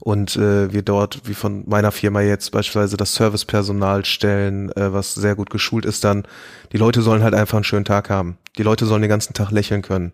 und 0.00 0.36
äh, 0.36 0.72
wir 0.72 0.82
dort, 0.82 1.22
wie 1.24 1.34
von 1.34 1.64
meiner 1.68 1.90
Firma 1.90 2.20
jetzt 2.20 2.52
beispielsweise 2.52 2.96
das 2.96 3.14
Servicepersonal 3.14 4.04
stellen, 4.04 4.70
äh, 4.76 4.92
was 4.92 5.14
sehr 5.14 5.34
gut 5.34 5.50
geschult 5.50 5.84
ist, 5.84 6.04
dann 6.04 6.26
die 6.72 6.76
Leute 6.76 7.02
sollen 7.02 7.22
halt 7.22 7.34
einfach 7.34 7.56
einen 7.56 7.64
schönen 7.64 7.84
Tag 7.84 8.08
haben. 8.08 8.38
Die 8.56 8.62
Leute 8.62 8.86
sollen 8.86 9.02
den 9.02 9.10
ganzen 9.10 9.34
Tag 9.34 9.50
lächeln 9.50 9.82
können. 9.82 10.12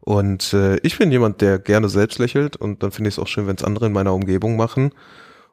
Und 0.00 0.52
äh, 0.52 0.76
ich 0.78 0.98
bin 0.98 1.12
jemand, 1.12 1.40
der 1.40 1.58
gerne 1.58 1.88
selbst 1.88 2.18
lächelt 2.18 2.56
und 2.56 2.82
dann 2.82 2.90
finde 2.90 3.08
ich 3.08 3.14
es 3.14 3.18
auch 3.18 3.28
schön, 3.28 3.46
wenn 3.46 3.56
es 3.56 3.64
andere 3.64 3.86
in 3.86 3.92
meiner 3.92 4.12
Umgebung 4.12 4.56
machen. 4.56 4.92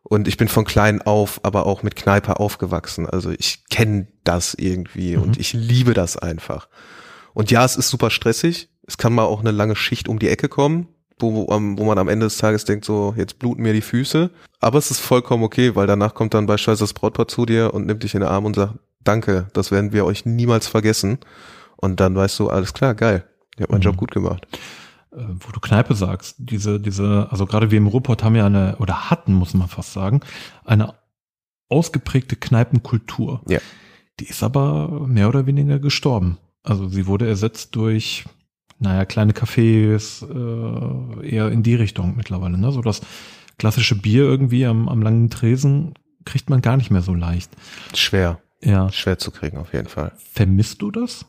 Und 0.03 0.27
ich 0.27 0.37
bin 0.37 0.47
von 0.47 0.65
klein 0.65 1.01
auf, 1.01 1.39
aber 1.43 1.65
auch 1.65 1.83
mit 1.83 1.95
Kneipe 1.95 2.39
aufgewachsen. 2.39 3.07
Also 3.07 3.31
ich 3.31 3.65
kenne 3.69 4.07
das 4.23 4.53
irgendwie 4.53 5.17
mhm. 5.17 5.23
und 5.23 5.39
ich 5.39 5.53
liebe 5.53 5.93
das 5.93 6.17
einfach. 6.17 6.67
Und 7.33 7.51
ja, 7.51 7.63
es 7.63 7.75
ist 7.75 7.89
super 7.89 8.09
stressig. 8.09 8.69
Es 8.87 8.97
kann 8.97 9.13
mal 9.13 9.25
auch 9.25 9.41
eine 9.41 9.51
lange 9.51 9.75
Schicht 9.75 10.07
um 10.07 10.17
die 10.17 10.29
Ecke 10.29 10.49
kommen, 10.49 10.87
wo, 11.19 11.33
wo, 11.33 11.47
wo 11.47 11.85
man 11.85 11.97
am 11.97 12.09
Ende 12.09 12.25
des 12.25 12.37
Tages 12.37 12.65
denkt, 12.65 12.85
so, 12.85 13.13
jetzt 13.17 13.37
bluten 13.39 13.61
mir 13.61 13.73
die 13.73 13.81
Füße. 13.81 14.31
Aber 14.59 14.77
es 14.79 14.89
ist 14.89 14.99
vollkommen 14.99 15.43
okay, 15.43 15.75
weil 15.75 15.85
danach 15.85 16.15
kommt 16.15 16.33
dann 16.33 16.47
beispielsweise 16.47 16.83
das 16.83 16.93
Brautpaar 16.93 17.27
zu 17.27 17.45
dir 17.45 17.73
und 17.73 17.85
nimmt 17.85 18.03
dich 18.03 18.15
in 18.15 18.21
den 18.21 18.29
Arm 18.29 18.45
und 18.45 18.55
sagt, 18.55 18.75
danke, 19.03 19.47
das 19.53 19.71
werden 19.71 19.93
wir 19.93 20.05
euch 20.05 20.25
niemals 20.25 20.67
vergessen. 20.67 21.19
Und 21.77 21.99
dann 21.99 22.15
weißt 22.15 22.39
du, 22.39 22.49
alles 22.49 22.73
klar, 22.73 22.95
geil, 22.95 23.25
ich 23.55 23.61
habe 23.61 23.73
meinen 23.73 23.79
mhm. 23.79 23.85
Job 23.85 23.97
gut 23.97 24.11
gemacht. 24.11 24.47
Äh, 25.11 25.23
wo 25.39 25.51
du 25.51 25.59
Kneipe 25.59 25.95
sagst, 25.95 26.35
diese, 26.39 26.79
diese, 26.79 27.27
also 27.31 27.45
gerade 27.45 27.71
wir 27.71 27.77
im 27.77 27.87
Ruhrpott 27.87 28.23
haben 28.23 28.35
ja 28.35 28.45
eine, 28.45 28.77
oder 28.77 29.09
hatten, 29.09 29.33
muss 29.33 29.53
man 29.53 29.67
fast 29.67 29.93
sagen, 29.93 30.21
eine 30.65 30.93
ausgeprägte 31.67 32.35
Kneipenkultur. 32.35 33.41
Ja. 33.47 33.59
Die 34.19 34.27
ist 34.27 34.43
aber 34.43 35.07
mehr 35.07 35.29
oder 35.29 35.45
weniger 35.45 35.79
gestorben. 35.79 36.37
Also 36.63 36.89
sie 36.89 37.07
wurde 37.07 37.27
ersetzt 37.27 37.75
durch 37.75 38.25
naja, 38.79 39.05
kleine 39.05 39.33
Cafés, 39.33 40.23
äh, 40.23 41.27
eher 41.27 41.51
in 41.51 41.63
die 41.63 41.75
Richtung 41.75 42.15
mittlerweile. 42.15 42.57
Ne? 42.57 42.71
So 42.71 42.81
das 42.81 43.01
klassische 43.57 43.95
Bier 43.95 44.23
irgendwie 44.23 44.65
am, 44.65 44.87
am 44.87 45.01
langen 45.01 45.29
Tresen 45.29 45.93
kriegt 46.25 46.49
man 46.49 46.61
gar 46.61 46.77
nicht 46.77 46.89
mehr 46.89 47.01
so 47.01 47.13
leicht. 47.13 47.51
Schwer. 47.93 48.39
Ja. 48.61 48.91
Schwer 48.91 49.17
zu 49.17 49.31
kriegen, 49.31 49.57
auf 49.57 49.73
jeden 49.73 49.87
Fall. 49.87 50.13
Vermisst 50.17 50.81
du 50.81 50.91
das? 50.91 51.25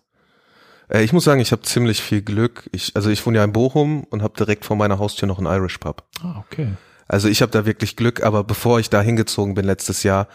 Äh, 0.90 1.02
ich 1.02 1.12
muss 1.12 1.24
sagen, 1.24 1.40
ich 1.40 1.52
habe 1.52 1.62
ziemlich 1.62 2.02
viel 2.02 2.22
Glück. 2.22 2.68
Ich, 2.72 2.96
also 2.96 3.10
ich 3.10 3.24
wohne 3.24 3.38
ja 3.38 3.44
in 3.44 3.52
Bochum 3.52 4.04
und 4.04 4.22
habe 4.22 4.34
direkt 4.36 4.64
vor 4.64 4.76
meiner 4.76 4.98
Haustür 4.98 5.26
noch 5.26 5.38
einen 5.38 5.46
Irish 5.46 5.78
Pub. 5.78 6.04
Ah, 6.22 6.42
okay. 6.46 6.72
Also 7.08 7.28
ich 7.28 7.42
habe 7.42 7.52
da 7.52 7.66
wirklich 7.66 7.96
Glück, 7.96 8.22
aber 8.22 8.44
bevor 8.44 8.78
ich 8.78 8.90
da 8.90 9.00
hingezogen 9.02 9.54
bin 9.54 9.64
letztes 9.64 10.02
Jahr, 10.02 10.28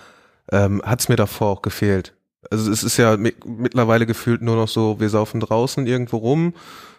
ähm, 0.51 0.81
hat 0.83 0.99
es 0.99 1.09
mir 1.09 1.15
davor 1.15 1.49
auch 1.49 1.61
gefehlt. 1.61 2.13
Also 2.51 2.71
es 2.71 2.83
ist 2.83 2.97
ja 2.97 3.17
mittlerweile 3.17 4.05
gefühlt 4.05 4.41
nur 4.41 4.55
noch 4.55 4.67
so, 4.67 4.99
wir 4.99 5.09
saufen 5.09 5.39
draußen 5.39 5.87
irgendwo 5.87 6.17
rum, 6.17 6.53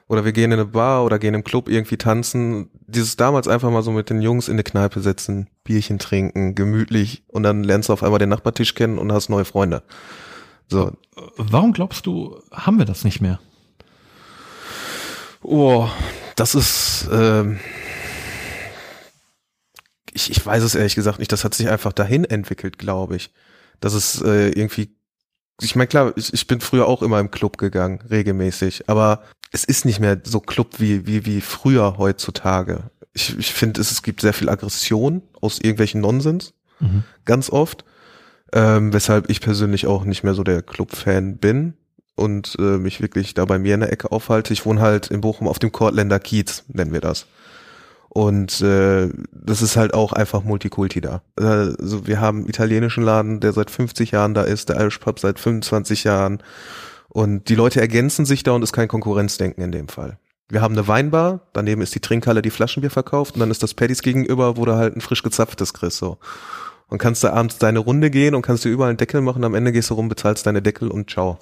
oder 0.08 0.24
wir 0.24 0.32
gehen 0.32 0.52
in 0.52 0.60
eine 0.60 0.66
Bar 0.66 1.04
oder 1.04 1.18
gehen 1.18 1.34
im 1.34 1.44
Club 1.44 1.68
irgendwie 1.68 1.96
tanzen. 1.96 2.70
Dieses 2.86 3.16
damals 3.16 3.48
einfach 3.48 3.70
mal 3.70 3.82
so 3.82 3.90
mit 3.90 4.08
den 4.08 4.22
Jungs 4.22 4.48
in 4.48 4.54
eine 4.54 4.62
Kneipe 4.62 5.00
setzen, 5.00 5.48
Bierchen 5.64 5.98
trinken, 5.98 6.54
gemütlich 6.54 7.24
und 7.26 7.42
dann 7.42 7.64
lernst 7.64 7.88
du 7.88 7.92
auf 7.92 8.02
einmal 8.02 8.20
den 8.20 8.28
Nachbartisch 8.28 8.74
kennen 8.74 8.98
und 8.98 9.12
hast 9.12 9.28
neue 9.28 9.44
Freunde. 9.44 9.82
So. 10.68 10.92
Warum 11.36 11.72
glaubst 11.72 12.06
du, 12.06 12.40
haben 12.52 12.78
wir 12.78 12.84
das 12.84 13.04
nicht 13.04 13.20
mehr? 13.20 13.40
Oh, 15.48 15.88
das 16.34 16.54
ist, 16.54 17.08
ähm, 17.12 17.60
ich, 20.12 20.30
ich 20.30 20.44
weiß 20.44 20.62
es 20.64 20.74
ehrlich 20.74 20.96
gesagt 20.96 21.20
nicht. 21.20 21.30
Das 21.30 21.44
hat 21.44 21.54
sich 21.54 21.68
einfach 21.68 21.92
dahin 21.92 22.24
entwickelt, 22.24 22.78
glaube 22.78 23.16
ich. 23.16 23.32
Das 23.80 23.94
ist 23.94 24.22
äh, 24.22 24.48
irgendwie 24.48 24.96
ich 25.62 25.74
meine, 25.74 25.86
klar, 25.86 26.12
ich, 26.16 26.32
ich 26.34 26.46
bin 26.46 26.60
früher 26.60 26.86
auch 26.86 27.02
immer 27.02 27.18
im 27.20 27.30
Club 27.30 27.58
gegangen, 27.58 28.00
regelmäßig, 28.10 28.88
aber 28.88 29.22
es 29.52 29.64
ist 29.64 29.84
nicht 29.84 30.00
mehr 30.00 30.20
so 30.22 30.40
Club 30.40 30.78
wie, 30.78 31.06
wie, 31.06 31.24
wie 31.24 31.40
früher 31.40 31.96
heutzutage. 31.96 32.90
Ich, 33.14 33.38
ich 33.38 33.54
finde, 33.54 33.80
es, 33.80 33.90
es 33.90 34.02
gibt 34.02 34.20
sehr 34.20 34.34
viel 34.34 34.50
Aggression 34.50 35.22
aus 35.40 35.58
irgendwelchen 35.58 36.02
Nonsens, 36.02 36.52
mhm. 36.80 37.04
ganz 37.24 37.48
oft, 37.48 37.84
ähm, 38.52 38.92
weshalb 38.92 39.30
ich 39.30 39.40
persönlich 39.40 39.86
auch 39.86 40.04
nicht 40.04 40.24
mehr 40.24 40.34
so 40.34 40.44
der 40.44 40.62
Club-Fan 40.62 41.38
bin 41.38 41.74
und 42.16 42.56
äh, 42.58 42.78
mich 42.78 43.00
wirklich 43.00 43.34
da 43.34 43.44
bei 43.44 43.58
mir 43.58 43.74
in 43.74 43.80
der 43.80 43.92
Ecke 43.92 44.10
aufhalte. 44.10 44.52
Ich 44.52 44.66
wohne 44.66 44.80
halt 44.80 45.08
in 45.08 45.20
Bochum 45.20 45.46
auf 45.46 45.58
dem 45.58 45.70
Kortländer 45.70 46.18
Kiez, 46.18 46.64
nennen 46.68 46.92
wir 46.92 47.00
das. 47.00 47.26
Und 48.08 48.62
äh, 48.62 49.10
das 49.30 49.60
ist 49.60 49.76
halt 49.76 49.92
auch 49.92 50.14
einfach 50.14 50.42
Multikulti 50.42 51.02
da. 51.02 51.20
Also 51.36 52.06
wir 52.06 52.18
haben 52.18 52.38
einen 52.38 52.48
italienischen 52.48 53.04
Laden, 53.04 53.40
der 53.40 53.52
seit 53.52 53.70
50 53.70 54.12
Jahren 54.12 54.32
da 54.32 54.42
ist, 54.42 54.70
der 54.70 54.80
Irish 54.80 54.98
Pub 54.98 55.18
seit 55.18 55.38
25 55.38 56.04
Jahren. 56.04 56.42
Und 57.10 57.50
die 57.50 57.54
Leute 57.54 57.80
ergänzen 57.80 58.24
sich 58.24 58.42
da 58.42 58.52
und 58.52 58.62
ist 58.62 58.72
kein 58.72 58.88
Konkurrenzdenken 58.88 59.62
in 59.62 59.70
dem 59.70 59.88
Fall. 59.88 60.18
Wir 60.48 60.62
haben 60.62 60.74
eine 60.74 60.88
Weinbar, 60.88 61.40
daneben 61.52 61.82
ist 61.82 61.94
die 61.94 62.00
Trinkhalle, 62.00 62.40
die 62.40 62.50
Flaschenbier 62.50 62.90
verkauft 62.90 63.34
und 63.34 63.40
dann 63.40 63.50
ist 63.50 63.62
das 63.62 63.74
Paddies 63.74 64.00
gegenüber, 64.00 64.56
wo 64.56 64.64
du 64.64 64.76
halt 64.76 64.96
ein 64.96 65.00
frisch 65.02 65.22
gezapftes 65.22 65.74
kriegst. 65.74 65.98
So. 65.98 66.16
Und 66.88 66.98
kannst 66.98 67.22
da 67.22 67.32
abends 67.34 67.58
deine 67.58 67.80
Runde 67.80 68.10
gehen 68.10 68.34
und 68.34 68.42
kannst 68.42 68.64
dir 68.64 68.70
überall 68.70 68.90
einen 68.90 68.98
Deckel 68.98 69.20
machen, 69.20 69.44
am 69.44 69.54
Ende 69.54 69.72
gehst 69.72 69.90
du 69.90 69.94
rum, 69.94 70.08
bezahlst 70.08 70.46
deine 70.46 70.62
Deckel 70.62 70.88
und 70.88 71.10
ciao. 71.10 71.38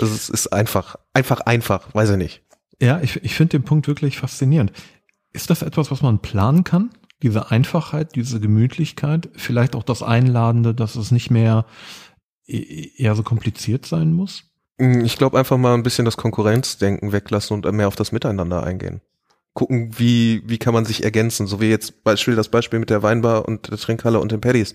Also 0.00 0.14
es 0.14 0.28
ist 0.28 0.48
einfach, 0.48 0.96
einfach, 1.14 1.40
einfach, 1.40 1.94
weiß 1.94 2.10
ich 2.10 2.16
nicht. 2.16 2.42
Ja, 2.80 3.00
ich, 3.00 3.16
ich 3.24 3.34
finde 3.34 3.58
den 3.58 3.64
Punkt 3.64 3.88
wirklich 3.88 4.18
faszinierend. 4.18 4.72
Ist 5.32 5.50
das 5.50 5.62
etwas, 5.62 5.90
was 5.90 6.02
man 6.02 6.20
planen 6.20 6.64
kann? 6.64 6.90
Diese 7.22 7.50
Einfachheit, 7.50 8.14
diese 8.14 8.40
Gemütlichkeit, 8.40 9.30
vielleicht 9.36 9.74
auch 9.74 9.82
das 9.82 10.02
Einladende, 10.02 10.74
dass 10.74 10.96
es 10.96 11.10
nicht 11.10 11.30
mehr 11.30 11.64
e, 12.46 12.58
e, 12.58 12.92
eher 12.96 13.14
so 13.14 13.22
kompliziert 13.22 13.86
sein 13.86 14.12
muss? 14.12 14.44
Mm, 14.78 15.04
ich 15.04 15.16
glaube 15.16 15.38
einfach 15.38 15.56
mal 15.56 15.74
ein 15.74 15.82
bisschen 15.82 16.04
das 16.04 16.18
Konkurrenzdenken 16.18 17.12
weglassen 17.12 17.64
und 17.64 17.74
mehr 17.74 17.88
auf 17.88 17.96
das 17.96 18.12
Miteinander 18.12 18.62
eingehen. 18.62 19.00
Gucken, 19.54 19.98
wie, 19.98 20.42
wie 20.44 20.58
kann 20.58 20.74
man 20.74 20.84
sich 20.84 21.04
ergänzen, 21.04 21.46
so 21.46 21.60
wie 21.62 21.70
jetzt 21.70 22.04
Beispiel 22.04 22.36
das 22.36 22.50
Beispiel 22.50 22.78
mit 22.78 22.90
der 22.90 23.02
Weinbar 23.02 23.48
und 23.48 23.70
der 23.70 23.78
Trinkhalle 23.78 24.20
und 24.20 24.32
den 24.32 24.42
Paddies. 24.42 24.74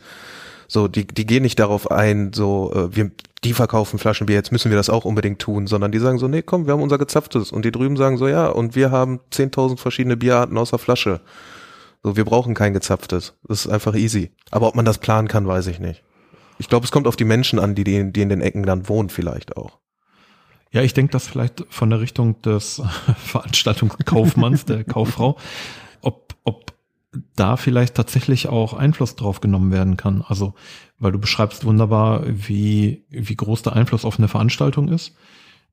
So, 0.71 0.87
die, 0.87 1.05
die 1.05 1.25
gehen 1.25 1.43
nicht 1.43 1.59
darauf 1.59 1.91
ein, 1.91 2.31
so, 2.31 2.71
äh, 2.73 2.95
wir, 2.95 3.11
die 3.43 3.51
verkaufen 3.51 3.99
Flaschenbier, 3.99 4.37
jetzt 4.37 4.53
müssen 4.53 4.71
wir 4.71 4.77
das 4.77 4.89
auch 4.89 5.03
unbedingt 5.03 5.39
tun, 5.39 5.67
sondern 5.67 5.91
die 5.91 5.99
sagen 5.99 6.17
so, 6.17 6.29
nee, 6.29 6.43
komm, 6.43 6.65
wir 6.65 6.71
haben 6.71 6.81
unser 6.81 6.97
gezapftes. 6.97 7.51
Und 7.51 7.65
die 7.65 7.73
drüben 7.73 7.97
sagen 7.97 8.15
so, 8.15 8.25
ja, 8.25 8.47
und 8.47 8.73
wir 8.73 8.89
haben 8.89 9.19
10.000 9.33 9.77
verschiedene 9.77 10.15
Bierarten 10.15 10.57
außer 10.57 10.79
Flasche. 10.79 11.19
So, 12.03 12.15
wir 12.15 12.23
brauchen 12.23 12.53
kein 12.53 12.71
gezapftes. 12.71 13.33
Das 13.49 13.65
ist 13.65 13.67
einfach 13.69 13.95
easy. 13.95 14.31
Aber 14.49 14.69
ob 14.69 14.75
man 14.75 14.85
das 14.85 14.99
planen 14.99 15.27
kann, 15.27 15.45
weiß 15.45 15.67
ich 15.67 15.79
nicht. 15.79 16.03
Ich 16.57 16.69
glaube, 16.69 16.85
es 16.85 16.91
kommt 16.93 17.05
auf 17.05 17.17
die 17.17 17.25
Menschen 17.25 17.59
an, 17.59 17.75
die, 17.75 17.83
die, 17.83 18.21
in 18.21 18.29
den 18.29 18.39
Ecken 18.39 18.63
dann 18.63 18.87
wohnen, 18.87 19.09
vielleicht 19.09 19.57
auch. 19.57 19.77
Ja, 20.71 20.83
ich 20.83 20.93
denke, 20.93 21.11
dass 21.11 21.27
vielleicht 21.27 21.65
von 21.69 21.89
der 21.89 21.99
Richtung 21.99 22.41
des 22.43 22.81
Veranstaltungskaufmanns, 23.25 24.63
der 24.63 24.85
Kauffrau, 24.85 25.37
ob, 25.99 26.33
ob 26.45 26.71
da 27.35 27.57
vielleicht 27.57 27.95
tatsächlich 27.95 28.47
auch 28.47 28.73
Einfluss 28.73 29.15
drauf 29.15 29.41
genommen 29.41 29.71
werden 29.71 29.97
kann. 29.97 30.23
Also, 30.25 30.53
weil 30.97 31.11
du 31.11 31.19
beschreibst 31.19 31.65
wunderbar, 31.65 32.23
wie, 32.25 33.05
wie 33.09 33.35
groß 33.35 33.63
der 33.63 33.73
Einfluss 33.73 34.05
auf 34.05 34.17
eine 34.17 34.27
Veranstaltung 34.27 34.87
ist. 34.87 35.15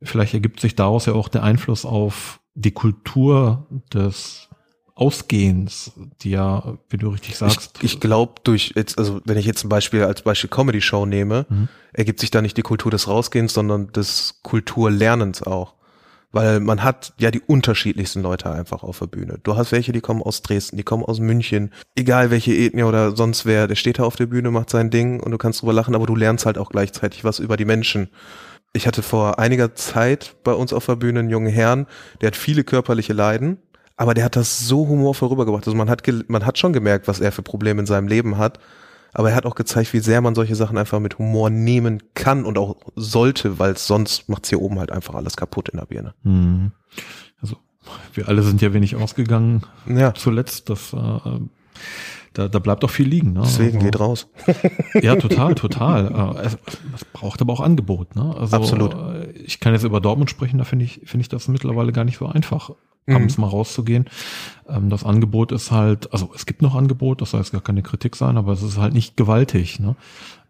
Vielleicht 0.02 0.34
ergibt 0.34 0.60
sich 0.60 0.74
daraus 0.74 1.06
ja 1.06 1.12
auch 1.12 1.28
der 1.28 1.42
Einfluss 1.42 1.84
auf 1.84 2.40
die 2.54 2.70
Kultur 2.72 3.66
des 3.92 4.48
Ausgehens, 4.94 5.92
die 6.22 6.30
ja, 6.30 6.76
wie 6.88 6.96
du 6.96 7.08
richtig 7.10 7.36
sagst. 7.36 7.78
Ich, 7.78 7.94
ich 7.94 8.00
glaube, 8.00 8.40
durch 8.42 8.72
jetzt, 8.74 8.98
also 8.98 9.20
wenn 9.24 9.38
ich 9.38 9.46
jetzt 9.46 9.60
zum 9.60 9.70
Beispiel 9.70 10.02
als 10.02 10.22
Beispiel 10.22 10.50
Comedy 10.50 10.80
Show 10.80 11.06
nehme, 11.06 11.46
mhm. 11.48 11.68
ergibt 11.92 12.18
sich 12.18 12.32
da 12.32 12.42
nicht 12.42 12.56
die 12.56 12.62
Kultur 12.62 12.90
des 12.90 13.06
Rausgehens, 13.06 13.52
sondern 13.54 13.92
des 13.92 14.40
Kulturlernens 14.42 15.44
auch. 15.44 15.74
Weil 16.30 16.60
man 16.60 16.84
hat 16.84 17.14
ja 17.18 17.30
die 17.30 17.40
unterschiedlichsten 17.40 18.20
Leute 18.20 18.50
einfach 18.50 18.82
auf 18.82 18.98
der 18.98 19.06
Bühne. 19.06 19.38
Du 19.42 19.56
hast 19.56 19.72
welche, 19.72 19.92
die 19.92 20.02
kommen 20.02 20.22
aus 20.22 20.42
Dresden, 20.42 20.76
die 20.76 20.82
kommen 20.82 21.02
aus 21.02 21.20
München, 21.20 21.72
egal 21.96 22.30
welche 22.30 22.52
Ethnie 22.52 22.82
oder 22.82 23.16
sonst 23.16 23.46
wer, 23.46 23.66
der 23.66 23.76
steht 23.76 23.98
da 23.98 24.04
auf 24.04 24.16
der 24.16 24.26
Bühne, 24.26 24.50
macht 24.50 24.68
sein 24.68 24.90
Ding 24.90 25.20
und 25.20 25.30
du 25.30 25.38
kannst 25.38 25.62
drüber 25.62 25.72
lachen, 25.72 25.94
aber 25.94 26.06
du 26.06 26.14
lernst 26.14 26.44
halt 26.44 26.58
auch 26.58 26.68
gleichzeitig 26.68 27.24
was 27.24 27.38
über 27.38 27.56
die 27.56 27.64
Menschen. 27.64 28.10
Ich 28.74 28.86
hatte 28.86 29.02
vor 29.02 29.38
einiger 29.38 29.74
Zeit 29.74 30.36
bei 30.44 30.52
uns 30.52 30.74
auf 30.74 30.84
der 30.84 30.96
Bühne 30.96 31.20
einen 31.20 31.30
jungen 31.30 31.50
Herrn, 31.50 31.86
der 32.20 32.28
hat 32.28 32.36
viele 32.36 32.62
körperliche 32.62 33.14
Leiden, 33.14 33.56
aber 33.96 34.12
der 34.12 34.24
hat 34.24 34.36
das 34.36 34.66
so 34.68 34.86
humorvoll 34.86 35.30
rübergebracht. 35.30 35.66
Also 35.66 35.76
man 35.76 35.88
hat, 35.88 36.02
man 36.28 36.44
hat 36.44 36.58
schon 36.58 36.74
gemerkt, 36.74 37.08
was 37.08 37.20
er 37.20 37.32
für 37.32 37.42
Probleme 37.42 37.80
in 37.80 37.86
seinem 37.86 38.06
Leben 38.06 38.36
hat 38.36 38.58
aber 39.18 39.30
er 39.30 39.34
hat 39.34 39.46
auch 39.46 39.56
gezeigt, 39.56 39.92
wie 39.94 39.98
sehr 39.98 40.20
man 40.20 40.36
solche 40.36 40.54
Sachen 40.54 40.78
einfach 40.78 41.00
mit 41.00 41.18
Humor 41.18 41.50
nehmen 41.50 42.04
kann 42.14 42.44
und 42.44 42.56
auch 42.56 42.76
sollte, 42.94 43.58
weil 43.58 43.76
sonst 43.76 44.28
macht's 44.28 44.48
hier 44.48 44.62
oben 44.62 44.78
halt 44.78 44.92
einfach 44.92 45.16
alles 45.16 45.36
kaputt 45.36 45.70
in 45.70 45.80
der 45.80 45.86
Birne. 45.86 46.14
Mhm. 46.22 46.70
Also 47.40 47.56
wir 48.14 48.28
alle 48.28 48.42
sind 48.44 48.62
ja 48.62 48.72
wenig 48.72 48.94
ausgegangen 48.94 49.62
ja. 49.88 50.14
zuletzt. 50.14 50.70
Das, 50.70 50.92
äh, 50.92 51.40
da, 52.32 52.46
da 52.46 52.58
bleibt 52.60 52.84
auch 52.84 52.90
viel 52.90 53.08
liegen. 53.08 53.32
Ne? 53.32 53.40
Deswegen 53.42 53.78
also, 53.78 53.84
geht 53.86 53.98
raus. 53.98 54.28
ja, 55.02 55.16
total, 55.16 55.56
total. 55.56 56.36
Äh, 56.36 56.46
es, 56.46 56.58
es 56.94 57.04
braucht 57.12 57.40
aber 57.40 57.54
auch 57.54 57.60
Angebot. 57.60 58.14
Ne? 58.14 58.36
Also, 58.38 58.56
Absolut. 58.56 58.94
Äh, 58.94 59.32
ich 59.32 59.58
kann 59.58 59.72
jetzt 59.72 59.82
über 59.82 60.00
Dortmund 60.00 60.30
sprechen, 60.30 60.58
da 60.58 60.64
finde 60.64 60.84
ich, 60.84 61.00
finde 61.06 61.22
ich 61.22 61.28
das 61.28 61.48
mittlerweile 61.48 61.90
gar 61.90 62.04
nicht 62.04 62.18
so 62.18 62.26
einfach 62.26 62.70
abends 63.08 63.36
mhm. 63.36 63.42
mal 63.42 63.50
rauszugehen. 63.50 64.06
Ähm, 64.68 64.90
das 64.90 65.04
Angebot 65.04 65.52
ist 65.52 65.70
halt, 65.70 66.12
also 66.12 66.30
es 66.34 66.46
gibt 66.46 66.62
noch 66.62 66.74
Angebot, 66.74 67.20
das 67.20 67.30
soll 67.30 67.40
jetzt 67.40 67.52
gar 67.52 67.60
keine 67.60 67.82
Kritik 67.82 68.16
sein, 68.16 68.36
aber 68.36 68.52
es 68.52 68.62
ist 68.62 68.78
halt 68.78 68.94
nicht 68.94 69.16
gewaltig. 69.16 69.80
Ne? 69.80 69.96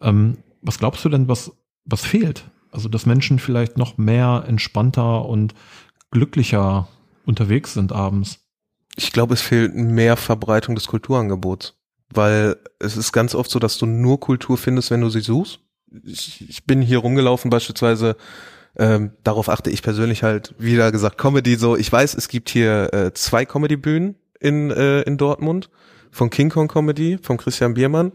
Ähm, 0.01 0.39
was 0.63 0.79
glaubst 0.79 1.05
du 1.05 1.09
denn, 1.09 1.29
was, 1.29 1.53
was 1.85 2.05
fehlt? 2.05 2.45
Also, 2.71 2.89
dass 2.89 3.07
Menschen 3.07 3.39
vielleicht 3.39 3.79
noch 3.79 3.97
mehr 3.97 4.45
entspannter 4.47 5.25
und 5.25 5.55
glücklicher 6.11 6.89
unterwegs 7.25 7.75
sind 7.75 7.93
abends. 7.93 8.41
Ich 8.97 9.13
glaube, 9.13 9.35
es 9.35 9.41
fehlt 9.41 9.75
mehr 9.75 10.17
Verbreitung 10.17 10.75
des 10.75 10.87
Kulturangebots, 10.87 11.79
weil 12.11 12.57
es 12.79 12.97
ist 12.97 13.13
ganz 13.13 13.35
oft 13.35 13.51
so, 13.51 13.59
dass 13.59 13.79
du 13.79 13.87
nur 13.87 14.21
Kultur 14.21 14.59
findest, 14.59 14.91
wenn 14.91 15.01
du 15.01 15.09
sie 15.09 15.21
suchst. 15.21 15.61
Ich, 16.05 16.49
ich 16.49 16.65
bin 16.65 16.83
hier 16.83 16.99
rumgelaufen 16.99 17.51
beispielsweise 17.51 18.17
ähm, 18.79 19.11
darauf 19.25 19.49
achte 19.49 19.71
ich 19.71 19.83
persönlich 19.83 20.23
halt, 20.23 20.55
wieder 20.59 20.93
gesagt, 20.93 21.19
Comedy 21.19 21.57
so. 21.57 21.77
Ich 21.77 21.91
weiß, 21.91 22.15
es 22.15 22.29
gibt 22.29 22.49
hier 22.49 22.93
äh, 22.93 23.13
zwei 23.13 23.45
Comedy-Bühnen 23.45 24.15
in, 24.41 24.71
äh, 24.71 25.03
in 25.03 25.17
Dortmund 25.17 25.71
von 26.11 26.31
King 26.31 26.49
Kong 26.51 26.69
Comedy, 26.69 27.19
von 27.21 27.37
Christian 27.37 27.75
Biermann. 27.75 28.13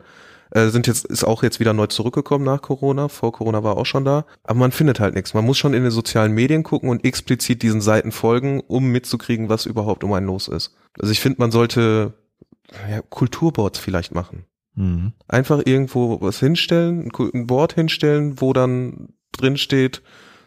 Äh, 0.52 0.70
sind 0.70 0.88
jetzt, 0.88 1.06
ist 1.06 1.24
auch 1.24 1.44
jetzt 1.44 1.60
wieder 1.60 1.74
neu 1.74 1.88
zurückgekommen 1.88 2.46
nach 2.46 2.62
Corona. 2.62 3.08
Vor 3.08 3.32
Corona 3.34 3.64
war 3.64 3.76
auch 3.76 3.86
schon 3.86 4.06
da. 4.06 4.26
Aber 4.44 4.60
man 4.60 4.72
findet 4.72 5.00
halt 5.00 5.16
nichts. 5.16 5.34
Man 5.34 5.46
muss 5.46 5.58
schon 5.58 5.74
in 5.74 5.84
den 5.84 5.92
sozialen 5.92 6.32
Medien 6.32 6.64
gucken 6.64 6.90
und 6.90 7.04
explizit 7.04 7.62
diesen 7.62 7.82
Seiten 7.82 8.12
folgen, 8.12 8.62
um 8.62 8.86
mitzukriegen, 8.92 9.50
was 9.50 9.66
überhaupt 9.66 10.04
um 10.04 10.14
einen 10.14 10.28
los 10.28 10.48
ist. 10.48 10.76
Also 11.00 11.12
ich 11.12 11.20
finde, 11.20 11.40
man 11.40 11.52
sollte 11.52 12.14
ja, 12.90 13.02
Kulturboards 13.02 13.80
vielleicht 13.80 14.14
machen. 14.14 14.46
Mhm. 14.76 15.14
Einfach 15.28 15.62
irgendwo 15.66 16.22
was 16.22 16.40
hinstellen, 16.40 17.12
ein 17.34 17.48
Board 17.48 17.74
hinstellen, 17.74 18.40
wo 18.40 18.54
dann 18.54 19.10
drin 19.32 19.58
steht, 19.58 20.04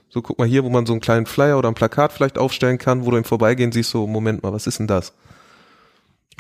so, 0.09 0.23
guck 0.23 0.39
mal 0.39 0.47
hier, 0.47 0.65
wo 0.65 0.71
man 0.71 0.87
so 0.87 0.93
einen 0.93 1.01
kleinen 1.01 1.27
Flyer 1.27 1.59
oder 1.59 1.69
ein 1.69 1.75
Plakat 1.75 2.13
vielleicht 2.13 2.39
aufstellen 2.39 2.79
kann, 2.79 3.05
wo 3.05 3.11
du 3.11 3.17
im 3.17 3.25
Vorbeigehen 3.25 3.73
siehst, 3.73 3.91
so, 3.91 4.07
Moment 4.07 4.43
mal, 4.43 4.53
was 4.53 4.67
ist 4.67 4.79
denn 4.79 4.87
das? 4.87 5.13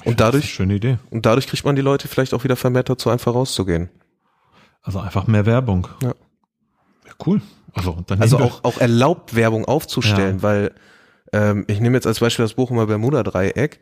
Und 0.04 0.20
dadurch, 0.20 0.52
schöne 0.52 0.74
Idee. 0.74 0.98
Und 1.10 1.26
dadurch 1.26 1.46
kriegt 1.46 1.64
man 1.64 1.74
die 1.74 1.82
Leute 1.82 2.08
vielleicht 2.08 2.34
auch 2.34 2.44
wieder 2.44 2.56
vermehrt 2.56 2.88
dazu, 2.88 3.10
einfach 3.10 3.34
rauszugehen. 3.34 3.88
Also 4.82 5.00
einfach 5.00 5.26
mehr 5.26 5.46
Werbung. 5.46 5.88
Ja. 6.02 6.14
ja 7.06 7.12
cool. 7.26 7.40
Also, 7.72 7.98
dann 8.06 8.20
also 8.20 8.38
auch, 8.38 8.64
auch 8.64 8.78
erlaubt, 8.78 9.34
Werbung 9.34 9.64
aufzustellen, 9.64 10.36
ja. 10.36 10.42
weil 10.42 10.74
ähm, 11.32 11.64
ich 11.66 11.80
nehme 11.80 11.96
jetzt 11.96 12.06
als 12.06 12.20
Beispiel 12.20 12.44
das 12.44 12.54
Bochumer 12.54 12.86
Bermuda-Dreieck 12.86 13.80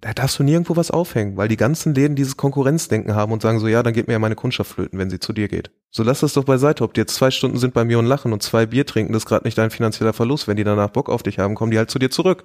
da 0.00 0.12
darfst 0.12 0.38
du 0.38 0.42
nirgendwo 0.42 0.76
was 0.76 0.90
aufhängen, 0.90 1.36
weil 1.36 1.48
die 1.48 1.56
ganzen 1.56 1.94
Läden 1.94 2.16
dieses 2.16 2.36
Konkurrenzdenken 2.36 3.14
haben 3.14 3.32
und 3.32 3.42
sagen 3.42 3.58
so, 3.58 3.66
ja, 3.66 3.82
dann 3.82 3.94
geht 3.94 4.06
mir 4.06 4.14
ja 4.14 4.18
meine 4.18 4.34
Kundschaft 4.34 4.72
flöten, 4.72 4.98
wenn 4.98 5.10
sie 5.10 5.20
zu 5.20 5.32
dir 5.32 5.48
geht. 5.48 5.70
So 5.90 6.02
lass 6.02 6.20
das 6.20 6.34
doch 6.34 6.44
beiseite, 6.44 6.84
ob 6.84 6.94
die 6.94 7.00
jetzt 7.00 7.14
zwei 7.14 7.30
Stunden 7.30 7.58
sind 7.58 7.74
bei 7.74 7.84
mir 7.84 7.98
und 7.98 8.06
lachen 8.06 8.32
und 8.32 8.42
zwei 8.42 8.66
Bier 8.66 8.84
trinken, 8.84 9.12
das 9.12 9.22
ist 9.22 9.28
gerade 9.28 9.46
nicht 9.46 9.56
dein 9.56 9.70
finanzieller 9.70 10.12
Verlust. 10.12 10.48
Wenn 10.48 10.56
die 10.56 10.64
danach 10.64 10.90
Bock 10.90 11.08
auf 11.08 11.22
dich 11.22 11.38
haben, 11.38 11.54
kommen 11.54 11.70
die 11.70 11.78
halt 11.78 11.90
zu 11.90 11.98
dir 11.98 12.10
zurück. 12.10 12.44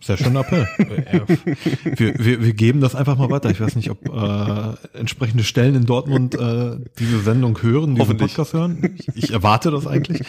Sehr 0.00 0.16
schöner 0.16 0.40
Appell. 0.40 0.68
wir, 1.84 2.18
wir, 2.18 2.42
wir 2.42 2.54
geben 2.54 2.80
das 2.80 2.94
einfach 2.94 3.16
mal 3.16 3.30
weiter. 3.30 3.50
Ich 3.50 3.60
weiß 3.60 3.76
nicht, 3.76 3.90
ob 3.90 4.06
äh, 4.08 4.98
entsprechende 4.98 5.44
Stellen 5.44 5.74
in 5.74 5.86
Dortmund 5.86 6.34
äh, 6.34 6.78
diese 6.98 7.20
Sendung 7.20 7.60
hören, 7.62 7.94
diesen 7.94 8.16
Podcast 8.16 8.52
hören. 8.52 8.96
Ich, 8.98 9.08
ich 9.16 9.30
erwarte 9.32 9.70
das 9.70 9.86
eigentlich. 9.86 10.22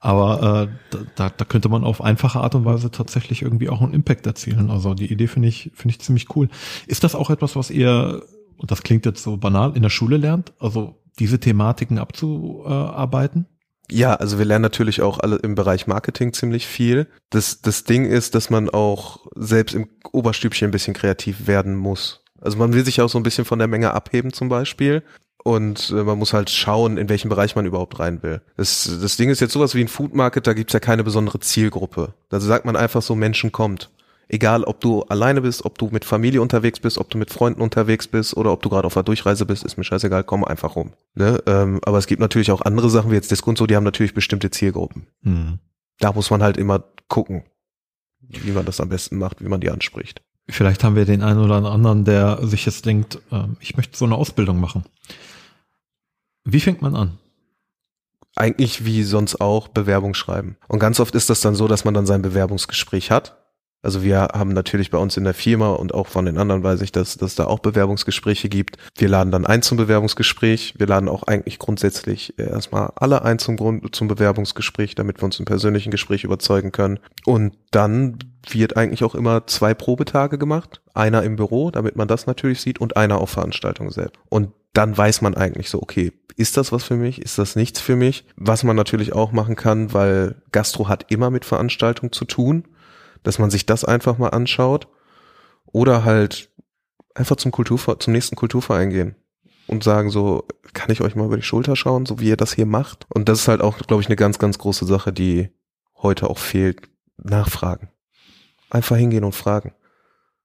Aber 0.00 0.68
äh, 0.92 0.96
da, 1.14 1.30
da 1.30 1.44
könnte 1.44 1.68
man 1.68 1.84
auf 1.84 2.02
einfache 2.02 2.40
Art 2.40 2.54
und 2.54 2.64
Weise 2.64 2.90
tatsächlich 2.90 3.42
irgendwie 3.42 3.68
auch 3.68 3.80
einen 3.80 3.94
Impact 3.94 4.26
erzielen. 4.26 4.70
Also 4.70 4.94
die 4.94 5.12
Idee 5.12 5.28
finde 5.28 5.48
ich, 5.48 5.70
finde 5.74 5.94
ich 5.94 6.00
ziemlich 6.00 6.34
cool. 6.34 6.48
Ist 6.86 7.04
das 7.04 7.14
auch 7.14 7.30
etwas, 7.30 7.54
was 7.54 7.70
ihr, 7.70 8.24
und 8.56 8.70
das 8.70 8.82
klingt 8.82 9.06
jetzt 9.06 9.22
so 9.22 9.36
banal, 9.36 9.76
in 9.76 9.82
der 9.82 9.90
Schule 9.90 10.16
lernt? 10.16 10.52
Also 10.58 10.96
diese 11.18 11.38
Thematiken 11.38 11.98
abzuarbeiten? 11.98 13.46
Ja, 13.90 14.14
also 14.14 14.38
wir 14.38 14.44
lernen 14.44 14.62
natürlich 14.62 15.02
auch 15.02 15.18
alle 15.18 15.36
im 15.36 15.54
Bereich 15.54 15.86
Marketing 15.86 16.32
ziemlich 16.32 16.66
viel. 16.66 17.06
Das, 17.30 17.60
das 17.60 17.84
Ding 17.84 18.06
ist, 18.06 18.34
dass 18.34 18.48
man 18.48 18.70
auch 18.70 19.26
selbst 19.34 19.74
im 19.74 19.88
Oberstübchen 20.12 20.68
ein 20.68 20.72
bisschen 20.72 20.94
kreativ 20.94 21.46
werden 21.46 21.76
muss. 21.76 22.22
Also 22.40 22.58
man 22.58 22.72
will 22.72 22.84
sich 22.84 23.00
auch 23.00 23.08
so 23.08 23.18
ein 23.18 23.22
bisschen 23.22 23.44
von 23.44 23.58
der 23.58 23.68
Menge 23.68 23.92
abheben 23.92 24.32
zum 24.32 24.48
Beispiel. 24.48 25.02
Und 25.44 25.90
äh, 25.90 26.04
man 26.04 26.18
muss 26.18 26.32
halt 26.32 26.50
schauen, 26.50 26.98
in 26.98 27.08
welchen 27.08 27.28
Bereich 27.28 27.56
man 27.56 27.66
überhaupt 27.66 27.98
rein 27.98 28.22
will. 28.22 28.40
Das, 28.56 28.98
das 29.00 29.16
Ding 29.16 29.28
ist 29.28 29.40
jetzt 29.40 29.52
sowas 29.52 29.74
wie 29.74 29.80
ein 29.80 29.88
Food 29.88 30.14
Market, 30.14 30.46
da 30.46 30.52
gibt's 30.52 30.72
ja 30.72 30.80
keine 30.80 31.02
besondere 31.02 31.40
Zielgruppe. 31.40 32.14
Da 32.28 32.38
sagt 32.38 32.64
man 32.64 32.76
einfach 32.76 33.02
so, 33.02 33.16
Menschen 33.16 33.50
kommt. 33.50 33.90
Egal, 34.32 34.64
ob 34.64 34.80
du 34.80 35.02
alleine 35.02 35.42
bist, 35.42 35.66
ob 35.66 35.76
du 35.76 35.90
mit 35.92 36.06
Familie 36.06 36.40
unterwegs 36.40 36.80
bist, 36.80 36.96
ob 36.96 37.10
du 37.10 37.18
mit 37.18 37.30
Freunden 37.30 37.60
unterwegs 37.60 38.08
bist 38.08 38.34
oder 38.34 38.50
ob 38.50 38.62
du 38.62 38.70
gerade 38.70 38.86
auf 38.86 38.94
der 38.94 39.02
Durchreise 39.02 39.44
bist, 39.44 39.62
ist 39.62 39.76
mir 39.76 39.84
scheißegal, 39.84 40.24
komm 40.24 40.42
einfach 40.42 40.74
rum. 40.74 40.94
Ne? 41.14 41.42
Ähm, 41.46 41.80
aber 41.84 41.98
es 41.98 42.06
gibt 42.06 42.18
natürlich 42.18 42.50
auch 42.50 42.62
andere 42.62 42.88
Sachen, 42.88 43.10
wie 43.10 43.14
jetzt 43.14 43.30
Discount, 43.30 43.58
so, 43.58 43.66
die 43.66 43.76
haben 43.76 43.84
natürlich 43.84 44.14
bestimmte 44.14 44.50
Zielgruppen. 44.50 45.06
Mhm. 45.20 45.58
Da 45.98 46.14
muss 46.14 46.30
man 46.30 46.42
halt 46.42 46.56
immer 46.56 46.82
gucken, 47.08 47.44
wie 48.20 48.52
man 48.52 48.64
das 48.64 48.80
am 48.80 48.88
besten 48.88 49.18
macht, 49.18 49.44
wie 49.44 49.48
man 49.48 49.60
die 49.60 49.68
anspricht. 49.68 50.22
Vielleicht 50.48 50.82
haben 50.82 50.96
wir 50.96 51.04
den 51.04 51.20
einen 51.20 51.40
oder 51.40 51.56
anderen, 51.56 52.06
der 52.06 52.38
sich 52.46 52.64
jetzt 52.64 52.86
denkt, 52.86 53.20
äh, 53.32 53.44
ich 53.60 53.76
möchte 53.76 53.98
so 53.98 54.06
eine 54.06 54.14
Ausbildung 54.14 54.58
machen. 54.58 54.84
Wie 56.42 56.60
fängt 56.60 56.80
man 56.80 56.96
an? 56.96 57.18
Eigentlich 58.34 58.86
wie 58.86 59.02
sonst 59.02 59.42
auch 59.42 59.68
Bewerbung 59.68 60.14
schreiben. 60.14 60.56
Und 60.68 60.78
ganz 60.78 61.00
oft 61.00 61.14
ist 61.14 61.28
das 61.28 61.42
dann 61.42 61.54
so, 61.54 61.68
dass 61.68 61.84
man 61.84 61.92
dann 61.92 62.06
sein 62.06 62.22
Bewerbungsgespräch 62.22 63.10
hat 63.10 63.36
also 63.82 64.04
wir 64.04 64.20
haben 64.32 64.52
natürlich 64.52 64.90
bei 64.90 64.98
uns 64.98 65.16
in 65.16 65.24
der 65.24 65.34
Firma 65.34 65.70
und 65.70 65.92
auch 65.92 66.06
von 66.06 66.24
den 66.24 66.38
anderen 66.38 66.62
weiß 66.62 66.82
ich, 66.82 66.92
dass, 66.92 67.16
dass 67.16 67.34
da 67.34 67.46
auch 67.46 67.58
Bewerbungsgespräche 67.58 68.48
gibt. 68.48 68.76
Wir 68.96 69.08
laden 69.08 69.32
dann 69.32 69.44
ein 69.44 69.60
zum 69.62 69.76
Bewerbungsgespräch. 69.76 70.74
Wir 70.78 70.86
laden 70.86 71.08
auch 71.08 71.24
eigentlich 71.24 71.58
grundsätzlich 71.58 72.38
erstmal 72.38 72.92
alle 72.94 73.22
ein 73.22 73.40
zum 73.40 73.56
Grund, 73.56 73.94
zum 73.94 74.06
Bewerbungsgespräch, 74.06 74.94
damit 74.94 75.20
wir 75.20 75.24
uns 75.24 75.40
im 75.40 75.46
persönlichen 75.46 75.90
Gespräch 75.90 76.22
überzeugen 76.22 76.70
können. 76.70 77.00
Und 77.26 77.54
dann 77.72 78.18
wird 78.48 78.76
eigentlich 78.76 79.02
auch 79.02 79.16
immer 79.16 79.48
zwei 79.48 79.74
Probetage 79.74 80.38
gemacht. 80.38 80.80
Einer 80.94 81.24
im 81.24 81.34
Büro, 81.34 81.72
damit 81.72 81.96
man 81.96 82.06
das 82.06 82.26
natürlich 82.26 82.60
sieht 82.60 82.80
und 82.80 82.96
einer 82.96 83.20
auf 83.20 83.30
Veranstaltungen 83.30 83.90
selbst. 83.90 84.14
Und 84.28 84.52
dann 84.74 84.96
weiß 84.96 85.22
man 85.22 85.34
eigentlich 85.34 85.70
so, 85.70 85.82
okay, 85.82 86.12
ist 86.36 86.56
das 86.56 86.70
was 86.70 86.84
für 86.84 86.96
mich? 86.96 87.20
Ist 87.20 87.38
das 87.38 87.56
nichts 87.56 87.80
für 87.80 87.96
mich? 87.96 88.24
Was 88.36 88.62
man 88.62 88.76
natürlich 88.76 89.12
auch 89.12 89.32
machen 89.32 89.56
kann, 89.56 89.92
weil 89.92 90.36
Gastro 90.52 90.88
hat 90.88 91.10
immer 91.10 91.30
mit 91.30 91.44
Veranstaltungen 91.44 92.12
zu 92.12 92.24
tun 92.24 92.64
dass 93.22 93.38
man 93.38 93.50
sich 93.50 93.66
das 93.66 93.84
einfach 93.84 94.18
mal 94.18 94.28
anschaut 94.28 94.88
oder 95.66 96.04
halt 96.04 96.50
einfach 97.14 97.36
zum 97.36 97.52
Kulturver 97.52 97.98
zum 97.98 98.12
nächsten 98.12 98.36
Kulturverein 98.36 98.90
gehen 98.90 99.16
und 99.66 99.84
sagen 99.84 100.10
so, 100.10 100.44
kann 100.72 100.90
ich 100.90 101.00
euch 101.00 101.14
mal 101.14 101.26
über 101.26 101.36
die 101.36 101.42
Schulter 101.42 101.76
schauen, 101.76 102.06
so 102.06 102.18
wie 102.20 102.28
ihr 102.28 102.36
das 102.36 102.54
hier 102.54 102.66
macht? 102.66 103.06
Und 103.08 103.28
das 103.28 103.40
ist 103.40 103.48
halt 103.48 103.60
auch, 103.60 103.78
glaube 103.78 104.02
ich, 104.02 104.08
eine 104.08 104.16
ganz, 104.16 104.38
ganz 104.38 104.58
große 104.58 104.86
Sache, 104.86 105.12
die 105.12 105.50
heute 105.96 106.28
auch 106.28 106.38
fehlt. 106.38 106.80
Nachfragen. 107.16 107.88
Einfach 108.70 108.96
hingehen 108.96 109.24
und 109.24 109.34
fragen. 109.34 109.74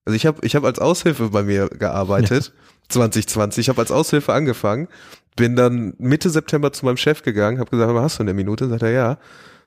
Also 0.06 0.16
ich 0.16 0.26
habe 0.26 0.46
ich 0.46 0.56
hab 0.56 0.64
als 0.64 0.80
Aushilfe 0.80 1.30
bei 1.30 1.44
mir 1.44 1.70
gearbeitet, 1.70 2.48
ja. 2.48 2.64
2020. 2.90 3.62
Ich 3.62 3.70
habe 3.70 3.82
als 3.82 3.92
Aushilfe 3.92 4.34
angefangen, 4.34 4.88
bin 5.36 5.56
dann 5.56 5.94
Mitte 5.98 6.30
September 6.30 6.72
zu 6.72 6.86
meinem 6.86 6.98
Chef 6.98 7.24
gegangen, 7.24 7.60
habe 7.60 7.70
gesagt, 7.70 7.94
was 7.94 8.04
hast 8.04 8.18
du 8.20 8.24
in 8.24 8.28
der 8.28 8.36
Minute? 8.36 8.70
Sagt 8.70 8.84
er, 8.84 8.92
ja. 8.92 9.18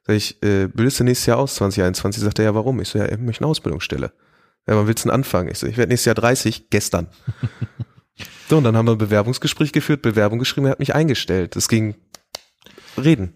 Sag 0.07 0.17
ich, 0.17 0.43
äh, 0.43 0.69
bildest 0.69 1.01
du 1.01 1.05
nächstes 1.05 1.27
Jahr 1.27 1.39
aus, 1.39 1.55
2021? 1.57 2.23
Sagt 2.23 2.39
er, 2.39 2.47
ja, 2.47 2.55
warum? 2.55 2.81
Ich 2.81 2.89
so, 2.89 2.99
ja, 2.99 3.07
ich 3.07 3.19
möchte 3.19 3.45
eine 3.45 3.51
Ausbildungsstelle. 3.51 4.13
Ja, 4.67 4.77
wann 4.77 4.87
willst 4.87 5.05
du 5.05 5.09
denn 5.09 5.15
anfangen? 5.15 5.51
Ich 5.51 5.59
so, 5.59 5.67
ich 5.67 5.77
werde 5.77 5.91
nächstes 5.91 6.07
Jahr 6.07 6.15
30, 6.15 6.71
gestern. 6.71 7.09
so, 8.49 8.59
und 8.59 8.65
dann 8.65 8.77
haben 8.77 8.87
wir 8.87 8.93
ein 8.93 8.99
Bewerbungsgespräch 8.99 9.73
geführt, 9.73 10.03
Bewerbung 10.03 10.39
geschrieben, 10.39 10.67
er 10.67 10.73
hat 10.73 10.79
mich 10.79 10.95
eingestellt. 10.95 11.57
Es 11.57 11.69
ging 11.69 11.95
reden. 12.97 13.35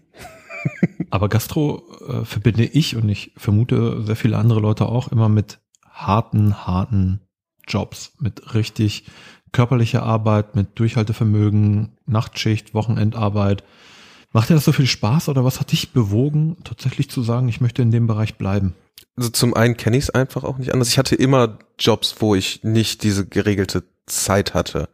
Aber 1.09 1.29
Gastro 1.29 1.83
äh, 2.07 2.25
verbinde 2.25 2.63
ich 2.63 2.95
und 2.95 3.09
ich 3.09 3.33
vermute 3.37 4.03
sehr 4.03 4.15
viele 4.15 4.37
andere 4.37 4.59
Leute 4.59 4.87
auch 4.87 5.09
immer 5.09 5.29
mit 5.29 5.59
harten, 5.89 6.67
harten 6.67 7.21
Jobs, 7.67 8.13
mit 8.19 8.53
richtig 8.53 9.05
körperlicher 9.51 10.03
Arbeit, 10.03 10.55
mit 10.55 10.77
Durchhaltevermögen, 10.79 11.97
Nachtschicht, 12.05 12.73
Wochenendarbeit. 12.73 13.63
Macht 14.35 14.49
dir 14.49 14.55
das 14.55 14.65
so 14.65 14.73
viel 14.73 14.85
Spaß 14.85 15.29
oder 15.29 15.45
was 15.45 15.61
hat 15.61 15.71
dich 15.71 15.93
bewogen, 15.93 16.57
tatsächlich 16.65 17.09
zu 17.09 17.23
sagen, 17.23 17.47
ich 17.47 17.61
möchte 17.61 17.81
in 17.81 17.89
dem 17.89 18.05
Bereich 18.05 18.35
bleiben? 18.35 18.75
Also 19.15 19.29
zum 19.29 19.53
einen 19.53 19.77
kenne 19.77 19.95
ich 19.95 20.03
es 20.03 20.09
einfach 20.09 20.43
auch 20.43 20.57
nicht 20.57 20.73
anders. 20.73 20.89
Ich 20.89 20.97
hatte 20.97 21.15
immer 21.15 21.57
Jobs, 21.79 22.15
wo 22.19 22.35
ich 22.35 22.61
nicht 22.61 23.03
diese 23.03 23.25
geregelte 23.25 23.83
Zeit 24.07 24.53
hatte. 24.53 24.89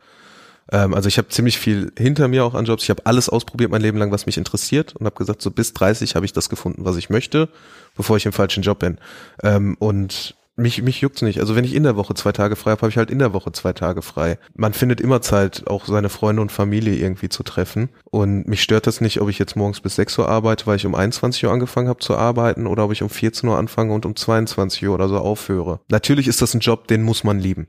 Ähm, 0.71 0.93
also 0.93 1.08
ich 1.08 1.17
habe 1.17 1.30
ziemlich 1.30 1.58
viel 1.58 1.91
hinter 1.97 2.27
mir 2.27 2.45
auch 2.45 2.54
an 2.54 2.65
Jobs. 2.65 2.84
Ich 2.84 2.91
habe 2.91 3.08
alles 3.08 3.30
ausprobiert 3.30 3.71
mein 3.71 3.82
Leben 3.82 3.97
lang, 3.97 4.12
was 4.12 4.27
mich 4.27 4.38
interessiert 4.38 4.95
und 4.95 5.08
habe 5.08 5.15
gesagt, 5.15 5.41
so 5.41 5.49
bis 5.49 5.73
30 5.73 6.15
habe 6.15 6.27
ich 6.27 6.34
das 6.34 6.47
gefunden, 6.47 6.86
was 6.86 6.95
ich 6.97 7.10
möchte, 7.10 7.49
bevor 7.95 8.17
ich 8.17 8.27
im 8.27 8.34
falschen 8.34 8.62
Job 8.62 8.77
bin. 8.77 8.99
Ähm, 9.41 9.75
und 9.80 10.36
mich, 10.62 10.82
mich 10.82 11.02
juckt's 11.02 11.21
nicht. 11.21 11.39
Also 11.39 11.56
wenn 11.56 11.65
ich 11.65 11.76
in 11.76 11.84
der 11.84 11.95
Woche 11.95 12.13
zwei 12.13 12.32
Tage 12.32 12.56
frei 12.56 12.71
habe, 12.71 12.82
habe 12.82 12.89
ich 12.89 12.97
halt 12.97 13.12
in 13.12 13.19
der 13.19 13.34
Woche 13.34 13.52
zwei 13.52 13.74
Tage 13.74 14.02
frei. 14.02 14.38
Man 14.56 14.74
findet 14.74 15.02
immer 15.02 15.21
Zeit, 15.21 15.67
auch 15.67 15.86
seine 15.86 16.10
Freunde 16.10 16.41
und 16.41 16.52
Familie 16.52 16.95
irgendwie 16.95 17.30
zu 17.30 17.43
treffen. 17.43 17.89
Und 18.06 18.47
mich 18.47 18.62
stört 18.62 18.88
das 18.88 19.02
nicht, 19.02 19.21
ob 19.21 19.30
ich 19.30 19.39
jetzt 19.39 19.56
morgens 19.56 19.82
bis 19.82 19.95
6 19.95 20.19
Uhr 20.19 20.30
arbeite, 20.30 20.67
weil 20.67 20.78
ich 20.78 20.86
um 20.86 20.95
21 20.95 21.45
Uhr 21.45 21.52
angefangen 21.52 21.89
habe 21.89 22.00
zu 22.00 22.15
arbeiten 22.15 22.67
oder 22.67 22.86
ob 22.86 22.91
ich 22.91 23.04
um 23.04 23.10
14 23.10 23.50
Uhr 23.50 23.58
anfange 23.58 23.93
und 23.93 24.06
um 24.06 24.15
22 24.15 24.88
Uhr 24.88 24.93
oder 24.93 25.10
so 25.10 25.17
aufhöre. 25.17 25.82
Natürlich 25.89 26.28
ist 26.28 26.41
das 26.41 26.54
ein 26.54 26.62
Job, 26.62 26.88
den 26.88 27.04
muss 27.04 27.24
man 27.24 27.39
lieben. 27.39 27.67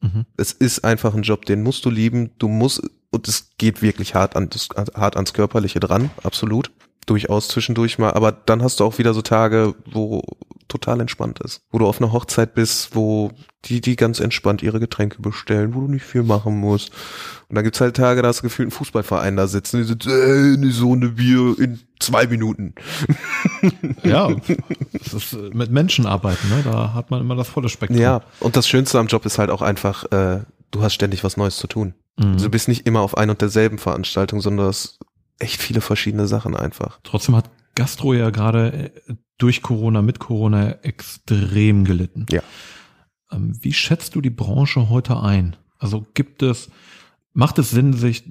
Mhm. 0.00 0.26
Es 0.36 0.52
ist 0.52 0.84
einfach 0.84 1.14
ein 1.14 1.22
Job, 1.22 1.44
den 1.46 1.62
musst 1.62 1.84
du 1.84 1.90
lieben. 1.90 2.30
Du 2.38 2.48
musst, 2.48 2.82
und 3.10 3.28
es 3.28 3.50
geht 3.58 3.82
wirklich 3.82 4.14
hart, 4.14 4.36
an, 4.36 4.50
hart 4.94 5.16
ans 5.16 5.32
Körperliche 5.32 5.80
dran, 5.80 6.10
absolut 6.22 6.70
durchaus 7.06 7.48
zwischendurch 7.48 7.98
mal, 7.98 8.12
aber 8.12 8.32
dann 8.32 8.62
hast 8.62 8.80
du 8.80 8.84
auch 8.84 8.98
wieder 8.98 9.14
so 9.14 9.22
Tage, 9.22 9.74
wo 9.90 10.22
total 10.68 11.00
entspannt 11.00 11.38
ist, 11.40 11.60
wo 11.70 11.78
du 11.78 11.86
auf 11.86 12.02
einer 12.02 12.12
Hochzeit 12.12 12.54
bist, 12.54 12.96
wo 12.96 13.30
die, 13.66 13.80
die 13.80 13.94
ganz 13.94 14.18
entspannt 14.18 14.62
ihre 14.62 14.80
Getränke 14.80 15.22
bestellen, 15.22 15.74
wo 15.74 15.80
du 15.80 15.88
nicht 15.88 16.04
viel 16.04 16.24
machen 16.24 16.58
musst. 16.58 16.90
Und 17.48 17.54
dann 17.54 17.64
gibt's 17.64 17.80
halt 17.80 17.96
Tage, 17.96 18.22
da 18.22 18.28
hast 18.28 18.40
du 18.40 18.42
gefühlt 18.42 18.66
einen 18.66 18.72
Fußballverein 18.72 19.36
da 19.36 19.46
sitzen, 19.46 19.78
die 19.78 19.84
sind, 19.84 20.06
äh, 20.06 20.70
so 20.70 20.92
eine 20.92 21.10
Bier 21.10 21.56
in 21.58 21.80
zwei 22.00 22.26
Minuten. 22.26 22.74
Ja, 24.04 24.30
das 24.92 25.14
ist 25.14 25.32
äh, 25.32 25.50
mit 25.52 25.72
Menschen 25.72 26.06
arbeiten, 26.06 26.48
ne? 26.48 26.62
da 26.62 26.94
hat 26.94 27.10
man 27.10 27.20
immer 27.20 27.34
das 27.34 27.48
volle 27.48 27.68
Spektrum. 27.68 28.00
Ja, 28.00 28.22
und 28.38 28.54
das 28.54 28.68
Schönste 28.68 29.00
am 29.00 29.08
Job 29.08 29.26
ist 29.26 29.38
halt 29.38 29.50
auch 29.50 29.62
einfach, 29.62 30.04
äh, 30.12 30.40
du 30.70 30.82
hast 30.82 30.94
ständig 30.94 31.24
was 31.24 31.36
Neues 31.36 31.56
zu 31.56 31.66
tun. 31.66 31.94
Mhm. 32.18 32.32
Also 32.32 32.46
du 32.46 32.50
bist 32.50 32.68
nicht 32.68 32.86
immer 32.86 33.00
auf 33.00 33.16
ein 33.16 33.30
und 33.30 33.40
derselben 33.40 33.78
Veranstaltung, 33.78 34.40
sondern 34.40 34.66
das 34.66 34.98
echt 35.38 35.60
viele 35.60 35.80
verschiedene 35.80 36.26
Sachen 36.26 36.56
einfach. 36.56 36.98
Trotzdem 37.02 37.36
hat 37.36 37.50
Gastro 37.74 38.14
ja 38.14 38.30
gerade 38.30 38.90
äh, 39.06 39.14
durch 39.38 39.62
Corona, 39.62 40.02
mit 40.02 40.18
Corona 40.18 40.72
extrem 40.82 41.84
gelitten. 41.84 42.26
Ja. 42.30 42.42
Ähm, 43.30 43.52
wie 43.60 43.72
schätzt 43.72 44.14
du 44.14 44.20
die 44.20 44.30
Branche 44.30 44.88
heute 44.88 45.20
ein? 45.20 45.56
Also 45.78 46.06
gibt 46.14 46.42
es, 46.42 46.70
macht 47.32 47.58
es 47.58 47.70
Sinn, 47.70 47.92
sich 47.92 48.24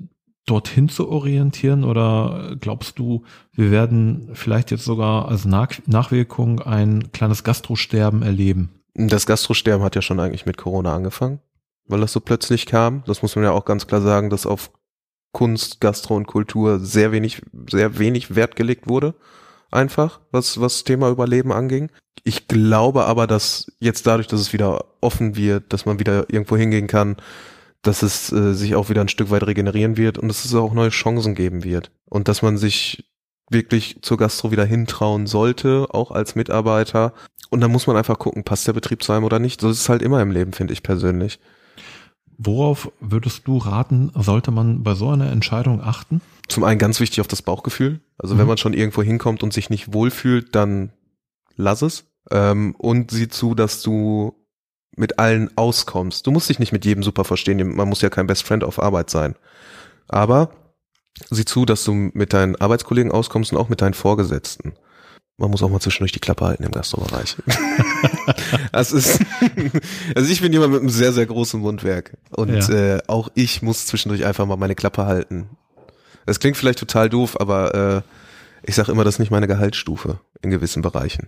dorthin 0.45 0.89
zu 0.89 1.09
orientieren 1.09 1.83
oder 1.83 2.55
glaubst 2.59 2.99
du, 2.99 3.23
wir 3.51 3.71
werden 3.71 4.29
vielleicht 4.33 4.71
jetzt 4.71 4.85
sogar 4.85 5.27
als 5.27 5.45
Nach 5.45 5.69
Nachwirkung 5.87 6.61
ein 6.61 7.11
kleines 7.11 7.43
Gastrosterben 7.43 8.21
erleben? 8.21 8.69
Das 8.93 9.25
Gastrosterben 9.25 9.83
hat 9.83 9.95
ja 9.95 10.01
schon 10.01 10.19
eigentlich 10.19 10.45
mit 10.45 10.57
Corona 10.57 10.95
angefangen, 10.95 11.39
weil 11.87 12.01
das 12.01 12.13
so 12.13 12.19
plötzlich 12.19 12.65
kam. 12.65 13.03
Das 13.05 13.21
muss 13.21 13.35
man 13.35 13.45
ja 13.45 13.51
auch 13.51 13.65
ganz 13.65 13.87
klar 13.87 14.01
sagen, 14.01 14.29
dass 14.29 14.45
auf 14.45 14.71
Kunst, 15.33 15.81
Gastro 15.81 16.15
und 16.15 16.27
Kultur 16.27 16.79
sehr 16.79 17.11
wenig, 17.11 17.41
sehr 17.69 17.99
wenig 17.99 18.35
Wert 18.35 18.55
gelegt 18.55 18.87
wurde. 18.87 19.15
Einfach, 19.71 20.21
was, 20.31 20.61
was 20.61 20.85
Thema 20.85 21.09
Überleben 21.09 21.51
anging. 21.51 21.91
Ich 22.23 22.47
glaube 22.47 23.05
aber, 23.05 23.27
dass 23.27 23.71
jetzt 23.79 24.07
dadurch, 24.07 24.27
dass 24.27 24.39
es 24.39 24.53
wieder 24.53 24.85
offen 25.01 25.35
wird, 25.35 25.73
dass 25.73 25.85
man 25.85 25.99
wieder 25.99 26.29
irgendwo 26.29 26.55
hingehen 26.55 26.87
kann, 26.87 27.17
dass 27.81 28.01
es 28.01 28.31
äh, 28.31 28.53
sich 28.53 28.75
auch 28.75 28.89
wieder 28.89 29.01
ein 29.01 29.09
Stück 29.09 29.29
weit 29.29 29.45
regenerieren 29.45 29.97
wird 29.97 30.17
und 30.17 30.29
dass 30.29 30.45
es 30.45 30.55
auch 30.55 30.73
neue 30.73 30.89
Chancen 30.89 31.35
geben 31.35 31.63
wird. 31.63 31.91
Und 32.05 32.27
dass 32.27 32.41
man 32.41 32.57
sich 32.57 33.03
wirklich 33.49 33.99
zur 34.01 34.17
Gastro 34.17 34.51
wieder 34.51 34.65
hintrauen 34.65 35.27
sollte, 35.27 35.87
auch 35.91 36.11
als 36.11 36.35
Mitarbeiter. 36.35 37.13
Und 37.49 37.61
dann 37.61 37.71
muss 37.71 37.87
man 37.87 37.97
einfach 37.97 38.17
gucken, 38.17 38.43
passt 38.43 38.67
der 38.67 38.73
Betrieb 38.73 39.03
zu 39.03 39.11
einem 39.11 39.25
oder 39.25 39.39
nicht. 39.39 39.61
So 39.61 39.69
ist 39.69 39.81
es 39.81 39.89
halt 39.89 40.01
immer 40.01 40.21
im 40.21 40.31
Leben, 40.31 40.53
finde 40.53 40.73
ich 40.73 40.81
persönlich. 40.81 41.39
Worauf 42.37 42.91
würdest 42.99 43.47
du 43.47 43.57
raten, 43.57 44.11
sollte 44.15 44.51
man 44.51 44.83
bei 44.83 44.95
so 44.95 45.09
einer 45.09 45.31
Entscheidung 45.31 45.81
achten? 45.81 46.21
Zum 46.47 46.63
einen 46.63 46.79
ganz 46.79 46.99
wichtig 46.99 47.21
auf 47.21 47.27
das 47.27 47.41
Bauchgefühl. 47.41 48.01
Also 48.17 48.35
mhm. 48.35 48.39
wenn 48.39 48.47
man 48.47 48.57
schon 48.57 48.73
irgendwo 48.73 49.01
hinkommt 49.01 49.43
und 49.43 49.53
sich 49.53 49.69
nicht 49.69 49.93
wohlfühlt, 49.93 50.53
dann 50.55 50.91
lass 51.55 51.81
es. 51.81 52.05
Ähm, 52.31 52.75
und 52.77 53.11
sieh 53.11 53.29
zu, 53.29 53.55
dass 53.55 53.81
du 53.81 54.35
mit 54.95 55.19
allen 55.19 55.55
auskommst. 55.57 56.25
Du 56.25 56.31
musst 56.31 56.49
dich 56.49 56.59
nicht 56.59 56.71
mit 56.71 56.85
jedem 56.85 57.03
super 57.03 57.23
verstehen. 57.23 57.75
Man 57.75 57.89
muss 57.89 58.01
ja 58.01 58.09
kein 58.09 58.27
Best 58.27 58.43
Friend 58.43 58.63
auf 58.63 58.81
Arbeit 58.81 59.09
sein. 59.09 59.35
Aber 60.07 60.51
sieh 61.29 61.45
zu, 61.45 61.65
dass 61.65 61.83
du 61.83 61.93
mit 61.93 62.33
deinen 62.33 62.55
Arbeitskollegen 62.55 63.11
auskommst 63.11 63.51
und 63.51 63.57
auch 63.57 63.69
mit 63.69 63.81
deinen 63.81 63.93
Vorgesetzten. 63.93 64.73
Man 65.37 65.51
muss 65.51 65.61
auch 65.61 65.69
mal 65.69 65.81
zwischendurch 65.81 66.13
die 66.13 66.19
Klappe 66.19 66.45
halten 66.45 66.63
im 66.63 66.71
Gastrobereich. 66.71 67.35
das 68.71 68.93
ist, 68.93 69.19
also 70.15 70.31
ich 70.31 70.41
bin 70.41 70.53
jemand 70.53 70.71
mit 70.71 70.79
einem 70.79 70.89
sehr, 70.89 71.11
sehr 71.11 71.25
großen 71.25 71.59
Mundwerk. 71.59 72.17
Und 72.31 72.69
ja. 72.69 72.95
äh, 72.95 73.01
auch 73.07 73.29
ich 73.35 73.61
muss 73.61 73.85
zwischendurch 73.85 74.25
einfach 74.25 74.45
mal 74.45 74.55
meine 74.55 74.75
Klappe 74.75 75.05
halten. 75.05 75.49
Das 76.25 76.39
klingt 76.39 76.55
vielleicht 76.55 76.79
total 76.79 77.09
doof, 77.09 77.39
aber 77.39 77.75
äh, 77.75 78.01
ich 78.63 78.75
sage 78.75 78.91
immer, 78.91 79.03
das 79.03 79.15
ist 79.15 79.19
nicht 79.19 79.31
meine 79.31 79.47
Gehaltsstufe 79.47 80.19
in 80.41 80.51
gewissen 80.51 80.81
Bereichen. 80.81 81.27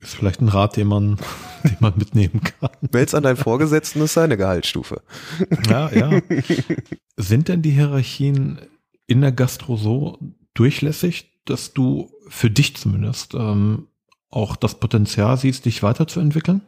Ist 0.00 0.14
vielleicht 0.14 0.40
ein 0.40 0.48
Rat, 0.48 0.76
den 0.76 0.86
man, 0.86 1.16
den 1.64 1.76
man 1.80 1.94
mitnehmen 1.96 2.42
kann. 2.42 2.70
Meld's 2.92 3.14
an 3.14 3.24
deinen 3.24 3.36
Vorgesetzten, 3.36 4.02
ist 4.02 4.14
seine 4.14 4.36
Gehaltsstufe. 4.36 5.02
Ja, 5.68 5.90
ja. 5.90 6.20
Sind 7.16 7.48
denn 7.48 7.62
die 7.62 7.70
Hierarchien 7.70 8.60
in 9.06 9.20
der 9.20 9.32
Gastro 9.32 9.76
so 9.76 10.18
durchlässig, 10.54 11.42
dass 11.44 11.72
du 11.72 12.10
für 12.28 12.50
dich 12.50 12.76
zumindest 12.76 13.34
ähm, 13.34 13.88
auch 14.30 14.56
das 14.56 14.76
Potenzial 14.76 15.36
siehst, 15.36 15.64
dich 15.64 15.82
weiterzuentwickeln? 15.82 16.62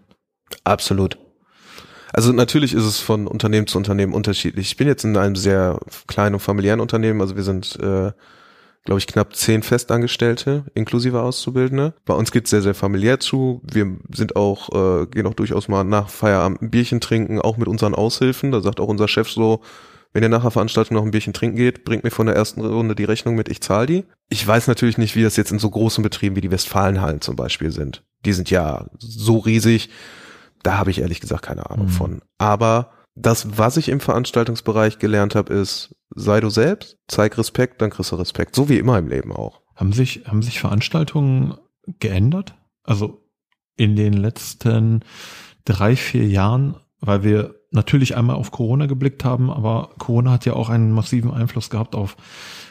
Absolut. 0.65 1.19
Also 2.13 2.33
natürlich 2.33 2.73
ist 2.73 2.85
es 2.85 3.01
von 3.01 3.27
Unternehmen 3.27 3.67
zu 3.67 3.79
Unternehmen 3.79 4.15
unterschiedlich. 4.15 4.69
Ich 4.69 4.77
bin 4.77 4.87
jetzt 4.87 5.05
in 5.05 5.17
einem 5.17 5.37
sehr 5.37 5.81
kleinen 6.07 6.35
und 6.35 6.41
familiären 6.41 6.81
Unternehmen, 6.81 7.21
also 7.21 7.37
wir 7.37 7.43
sind 7.43 7.77
äh, 7.81 8.13
glaube 8.87 9.01
ich, 9.01 9.07
knapp 9.07 9.37
zehn 9.37 9.63
Festangestellte, 9.63 10.65
inklusive 10.75 11.21
Auszubildende. 11.21 11.93
Bei 12.07 12.15
uns 12.15 12.31
geht's 12.33 12.51
sehr, 12.51 12.63
sehr 12.63 12.75
familiär 12.75 13.21
zu. 13.21 13.61
Wir 13.65 13.97
sind 14.11 14.37
auch, 14.37 14.71
äh, 15.03 15.07
gehen 15.07 15.27
auch 15.27 15.35
durchaus 15.35 15.69
mal 15.69 15.85
nach 15.85 16.09
Feierabend 16.09 16.63
ein 16.63 16.71
Bierchen 16.71 17.01
trinken, 17.01 17.41
auch 17.41 17.59
mit 17.59 17.69
unseren 17.69 17.95
Aushilfen. 17.95 18.53
Da 18.53 18.61
sagt 18.63 18.81
auch 18.81 18.89
unser 18.89 19.09
Chef 19.09 19.29
so, 19.29 19.61
wenn 20.17 20.23
ihr 20.23 20.31
nach 20.31 20.41
der 20.41 20.51
Veranstaltung 20.51 20.97
noch 20.97 21.03
ein 21.03 21.11
Bierchen 21.11 21.35
trinken 21.35 21.59
geht, 21.59 21.85
bringt 21.85 22.03
mir 22.03 22.11
von 22.11 22.25
der 22.25 22.35
ersten 22.35 22.63
Runde 22.63 22.95
die 22.95 23.05
Rechnung 23.05 23.35
mit, 23.35 23.51
ich 23.51 23.61
zahle 23.61 23.85
die. 23.85 24.05
Ich 24.31 24.47
weiß 24.47 24.67
natürlich 24.67 24.97
nicht, 24.97 25.15
wie 25.15 25.23
das 25.23 25.37
jetzt 25.37 25.53
in 25.53 25.59
so 25.59 25.69
großen 25.69 26.03
Betrieben 26.03 26.37
wie 26.37 26.41
die 26.41 26.51
Westfalenhallen 26.51 27.21
zum 27.21 27.37
Beispiel 27.37 27.71
sind. 27.71 28.03
Die 28.25 28.33
sind 28.33 28.49
ja 28.49 28.87
so 28.97 29.37
riesig. 29.37 29.91
Da 30.63 30.79
habe 30.79 30.91
ich 30.91 31.03
ehrlich 31.03 31.21
gesagt 31.21 31.43
keine 31.43 31.69
Ahnung 31.69 31.89
mhm. 31.89 31.91
von. 31.91 32.23
Aber 32.39 32.93
das, 33.15 33.59
was 33.59 33.77
ich 33.77 33.91
im 33.91 34.01
Veranstaltungsbereich 34.01 34.99
gelernt 34.99 35.35
habe, 35.35 35.53
ist, 35.53 35.95
sei 36.15 36.41
du 36.41 36.49
selbst, 36.49 36.97
zeig 37.09 37.37
Respekt, 37.37 37.83
dann 37.83 37.91
kriegst 37.91 38.11
du 38.11 38.17
Respekt. 38.17 38.57
So 38.57 38.71
wie 38.71 38.79
immer 38.79 38.99
im 38.99 39.09
Leben 39.09 39.33
auch. 39.33 39.61
Haben 39.75 39.93
sich, 39.93 40.23
haben 40.27 40.41
sich 40.41 40.61
Veranstaltungen 40.61 41.59
geändert? 42.01 42.55
Also 42.85 43.23
in 43.77 43.97
den 43.97 44.15
letzten 44.15 45.05
drei, 45.67 45.95
vier 45.95 46.27
Jahren, 46.27 46.77
weil 47.01 47.23
wir 47.23 47.55
natürlich 47.71 48.17
einmal 48.17 48.37
auf 48.37 48.51
Corona 48.51 48.87
geblickt 48.87 49.25
haben, 49.25 49.51
aber 49.51 49.91
Corona 49.99 50.31
hat 50.33 50.47
ja 50.47 50.55
auch 50.55 50.69
einen 50.69 50.93
massiven 50.93 51.31
Einfluss 51.31 51.71
gehabt 51.71 51.95
auf 51.95 52.17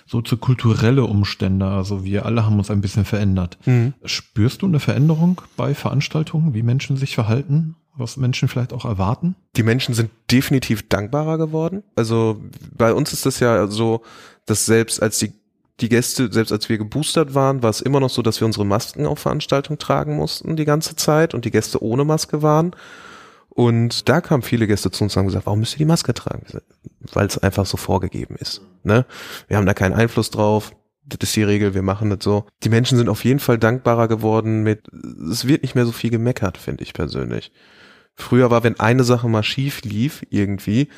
soziokulturelle 0.08 1.04
Umstände. 1.04 1.68
Also 1.68 2.04
wir 2.04 2.26
alle 2.26 2.46
haben 2.46 2.58
uns 2.58 2.72
ein 2.72 2.82
bisschen 2.82 3.06
verändert. 3.06 3.58
Mhm. 3.66 3.94
Spürst 4.04 4.62
du 4.62 4.68
eine 4.68 4.80
Veränderung 4.80 5.42
bei 5.58 5.74
Veranstaltungen, 5.74 6.54
wie 6.54 6.64
Menschen 6.64 6.98
sich 6.98 7.16
verhalten? 7.16 7.76
was 7.98 8.18
Menschen 8.18 8.48
vielleicht 8.48 8.74
auch 8.74 8.86
erwarten? 8.86 9.36
Die 9.56 9.64
Menschen 9.64 9.96
sind 9.96 10.12
definitiv 10.30 10.90
dankbarer 10.90 11.38
geworden. 11.38 11.84
Also 11.96 12.42
bei 12.78 12.94
uns 12.94 13.14
ist 13.14 13.26
das 13.26 13.40
ja 13.40 13.68
so, 13.68 14.02
dass 14.46 14.66
selbst 14.66 15.02
als 15.02 15.20
die 15.20 15.34
die 15.82 15.90
Gäste, 15.90 16.32
selbst 16.32 16.54
als 16.54 16.70
wir 16.70 16.78
geboostert 16.78 17.36
waren, 17.36 17.62
war 17.62 17.70
es 17.70 17.82
immer 17.82 18.00
noch 18.00 18.10
so, 18.10 18.22
dass 18.22 18.40
wir 18.40 18.46
unsere 18.46 18.66
Masken 18.66 19.06
auf 19.06 19.20
Veranstaltungen 19.20 19.78
tragen 19.78 20.16
mussten 20.16 20.56
die 20.56 20.64
ganze 20.64 20.96
Zeit 20.96 21.34
und 21.34 21.44
die 21.44 21.52
Gäste 21.52 21.84
ohne 21.84 22.06
Maske 22.06 22.42
waren. 22.42 22.72
Und 23.56 24.10
da 24.10 24.20
kamen 24.20 24.44
viele 24.44 24.68
Gäste 24.68 24.92
zu 24.92 25.06
uns 25.06 25.16
und 25.16 25.22
haben 25.22 25.28
gesagt, 25.28 25.46
warum 25.46 25.62
müsst 25.62 25.76
ihr 25.76 25.78
die 25.78 25.86
Maske 25.86 26.14
tragen? 26.14 26.46
Weil 27.14 27.28
es 27.28 27.38
einfach 27.38 27.66
so 27.66 27.78
vorgegeben 27.78 28.36
ist. 28.36 28.62
Ne? 28.84 29.06
Wir 29.48 29.56
haben 29.56 29.66
da 29.66 29.74
keinen 29.74 29.94
Einfluss 29.94 30.30
drauf. 30.30 30.74
Das 31.06 31.20
ist 31.22 31.36
die 31.38 31.44
Regel, 31.44 31.74
wir 31.74 31.82
machen 31.82 32.10
das 32.10 32.20
so. 32.22 32.46
Die 32.64 32.70
Menschen 32.70 32.98
sind 32.98 33.08
auf 33.08 33.24
jeden 33.24 33.40
Fall 33.40 33.58
dankbarer 33.58 34.10
geworden 34.10 34.64
mit, 34.64 34.90
es 35.32 35.48
wird 35.48 35.62
nicht 35.62 35.74
mehr 35.74 35.86
so 35.86 35.94
viel 35.94 36.10
gemeckert, 36.10 36.58
finde 36.58 36.84
ich 36.84 36.94
persönlich. 36.94 37.54
Früher 38.14 38.52
war, 38.52 38.64
wenn 38.64 38.78
eine 38.78 39.06
Sache 39.06 39.30
mal 39.30 39.44
schief 39.44 39.84
lief, 39.84 40.26
irgendwie, 40.30 40.90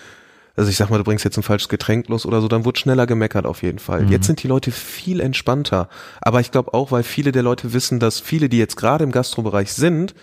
also 0.56 0.72
ich 0.72 0.78
sag 0.78 0.89
mal, 0.89 0.98
du 0.98 1.04
bringst 1.04 1.26
jetzt 1.26 1.38
ein 1.38 1.43
falsches 1.43 1.70
Getränk 1.70 2.08
los 2.08 2.26
oder 2.26 2.41
so, 2.41 2.48
dann 2.48 2.65
wurde 2.65 2.80
schneller 2.80 3.06
gemeckert 3.06 3.46
auf 3.46 3.62
jeden 3.62 3.78
Fall. 3.78 4.06
Mhm. 4.06 4.12
Jetzt 4.12 4.26
sind 4.26 4.41
die 4.41 4.48
Leute 4.48 4.72
viel 4.72 5.20
entspannter. 5.20 5.89
Aber 6.22 6.39
ich 6.39 6.50
glaube 6.50 6.74
auch, 6.74 6.91
weil 6.91 7.04
viele 7.04 7.32
der 7.32 7.43
Leute 7.43 7.74
wissen, 7.74 8.00
dass 8.00 8.20
viele, 8.20 8.50
die 8.50 8.58
jetzt 8.58 8.78
gerade 8.78 9.04
im 9.04 9.12
Gastrobereich 9.12 9.74
sind, 9.74 10.15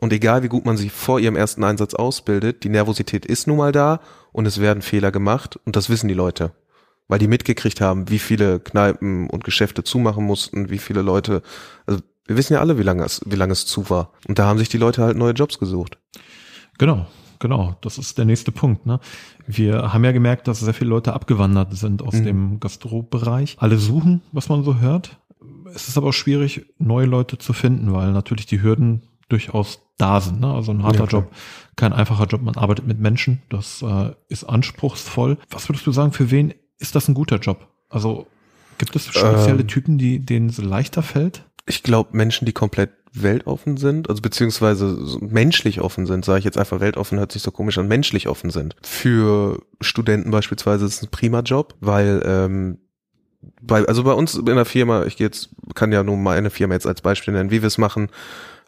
und 0.00 0.12
egal 0.12 0.42
wie 0.42 0.48
gut 0.48 0.64
man 0.64 0.76
sich 0.76 0.90
vor 0.90 1.20
ihrem 1.20 1.36
ersten 1.36 1.62
Einsatz 1.62 1.94
ausbildet, 1.94 2.64
die 2.64 2.70
Nervosität 2.70 3.26
ist 3.26 3.46
nun 3.46 3.58
mal 3.58 3.70
da 3.70 4.00
und 4.32 4.46
es 4.46 4.60
werden 4.60 4.82
Fehler 4.82 5.12
gemacht 5.12 5.58
und 5.66 5.76
das 5.76 5.90
wissen 5.90 6.08
die 6.08 6.14
Leute. 6.14 6.52
Weil 7.06 7.18
die 7.18 7.28
mitgekriegt 7.28 7.80
haben, 7.80 8.08
wie 8.08 8.18
viele 8.18 8.60
Kneipen 8.60 9.28
und 9.28 9.44
Geschäfte 9.44 9.84
zumachen 9.84 10.24
mussten, 10.24 10.70
wie 10.70 10.78
viele 10.78 11.02
Leute, 11.02 11.42
also 11.86 12.00
wir 12.26 12.36
wissen 12.36 12.54
ja 12.54 12.60
alle, 12.60 12.78
wie 12.78 12.82
lange 12.82 13.04
es, 13.04 13.20
wie 13.26 13.36
lange 13.36 13.52
es 13.52 13.66
zu 13.66 13.90
war. 13.90 14.12
Und 14.26 14.38
da 14.38 14.46
haben 14.46 14.58
sich 14.58 14.68
die 14.68 14.78
Leute 14.78 15.02
halt 15.02 15.18
neue 15.18 15.32
Jobs 15.32 15.58
gesucht. 15.58 15.98
Genau, 16.78 17.06
genau. 17.38 17.76
Das 17.82 17.98
ist 17.98 18.16
der 18.16 18.24
nächste 18.24 18.52
Punkt. 18.52 18.86
Ne? 18.86 19.00
Wir 19.46 19.92
haben 19.92 20.04
ja 20.04 20.12
gemerkt, 20.12 20.48
dass 20.48 20.60
sehr 20.60 20.72
viele 20.72 20.90
Leute 20.90 21.12
abgewandert 21.12 21.76
sind 21.76 22.02
aus 22.02 22.14
mhm. 22.14 22.24
dem 22.24 22.60
Gastrobereich. 22.60 23.56
Alle 23.58 23.76
suchen, 23.76 24.22
was 24.32 24.48
man 24.48 24.64
so 24.64 24.78
hört. 24.78 25.18
Es 25.74 25.88
ist 25.88 25.98
aber 25.98 26.08
auch 26.08 26.12
schwierig, 26.12 26.66
neue 26.78 27.06
Leute 27.06 27.36
zu 27.36 27.52
finden, 27.52 27.92
weil 27.92 28.12
natürlich 28.12 28.46
die 28.46 28.62
Hürden 28.62 29.02
durchaus 29.30 29.80
da 29.96 30.20
sind. 30.20 30.40
Ne? 30.40 30.52
Also 30.52 30.72
ein 30.72 30.82
harter 30.82 31.04
ja, 31.04 31.06
Job, 31.06 31.30
kein 31.76 31.92
einfacher 31.92 32.26
Job. 32.26 32.42
Man 32.42 32.56
arbeitet 32.56 32.86
mit 32.86 33.00
Menschen. 33.00 33.42
Das 33.48 33.82
äh, 33.82 34.10
ist 34.28 34.44
anspruchsvoll. 34.44 35.38
Was 35.50 35.68
würdest 35.68 35.86
du 35.86 35.92
sagen, 35.92 36.12
für 36.12 36.30
wen 36.30 36.54
ist 36.78 36.94
das 36.94 37.08
ein 37.08 37.14
guter 37.14 37.36
Job? 37.36 37.68
Also 37.88 38.26
gibt 38.78 38.96
es 38.96 39.06
spezielle 39.06 39.60
ähm, 39.60 39.68
Typen, 39.68 39.98
die 39.98 40.20
denen 40.20 40.48
es 40.48 40.58
leichter 40.58 41.02
fällt? 41.02 41.44
Ich 41.66 41.82
glaube, 41.82 42.16
Menschen, 42.16 42.46
die 42.46 42.52
komplett 42.52 42.90
weltoffen 43.12 43.76
sind, 43.76 44.08
also 44.08 44.22
beziehungsweise 44.22 44.96
menschlich 45.20 45.80
offen 45.80 46.06
sind, 46.06 46.24
sage 46.24 46.38
ich 46.38 46.44
jetzt 46.44 46.58
einfach, 46.58 46.80
weltoffen 46.80 47.18
hört 47.18 47.32
sich 47.32 47.42
so 47.42 47.50
komisch 47.50 47.76
an, 47.78 47.88
menschlich 47.88 48.28
offen 48.28 48.50
sind. 48.50 48.76
Für 48.82 49.60
Studenten 49.80 50.30
beispielsweise 50.30 50.86
ist 50.86 50.94
es 50.94 51.02
ein 51.02 51.10
prima 51.10 51.40
Job, 51.40 51.74
weil 51.80 52.22
ähm, 52.24 52.78
bei, 53.60 53.84
also 53.86 54.04
bei 54.04 54.12
uns 54.12 54.34
in 54.34 54.44
der 54.46 54.64
Firma, 54.64 55.04
ich 55.04 55.16
gehe 55.16 55.26
jetzt, 55.26 55.50
kann 55.74 55.92
ja 55.92 56.02
nur 56.02 56.16
meine 56.16 56.50
Firma 56.50 56.74
jetzt 56.74 56.86
als 56.86 57.02
Beispiel 57.02 57.34
nennen, 57.34 57.50
wie 57.50 57.62
wir 57.62 57.66
es 57.66 57.78
machen. 57.78 58.08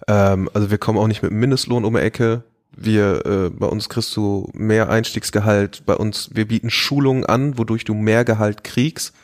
Ähm, 0.09 0.49
also 0.53 0.71
wir 0.71 0.79
kommen 0.79 0.99
auch 0.99 1.09
nicht 1.09 1.23
mit 1.23 1.33
Mindestlohn 1.33 1.85
um 1.85 1.95
die 1.95 2.01
Ecke. 2.01 2.45
Wir, 2.75 3.27
äh, 3.27 3.51
bei 3.51 3.67
uns 3.67 3.88
kriegst 3.88 4.17
du 4.17 4.49
mehr 4.55 4.88
Einstiegsgehalt. 4.88 5.85
Bei 5.85 5.95
uns, 5.95 6.31
wir 6.33 6.49
bieten 6.49 6.71
Schulungen 6.71 7.27
an, 7.27 7.59
wodurch 7.59 7.85
du 7.85 7.95
mehr 7.95 8.25
Gehalt 8.25 8.65
kriegst 8.65 9.15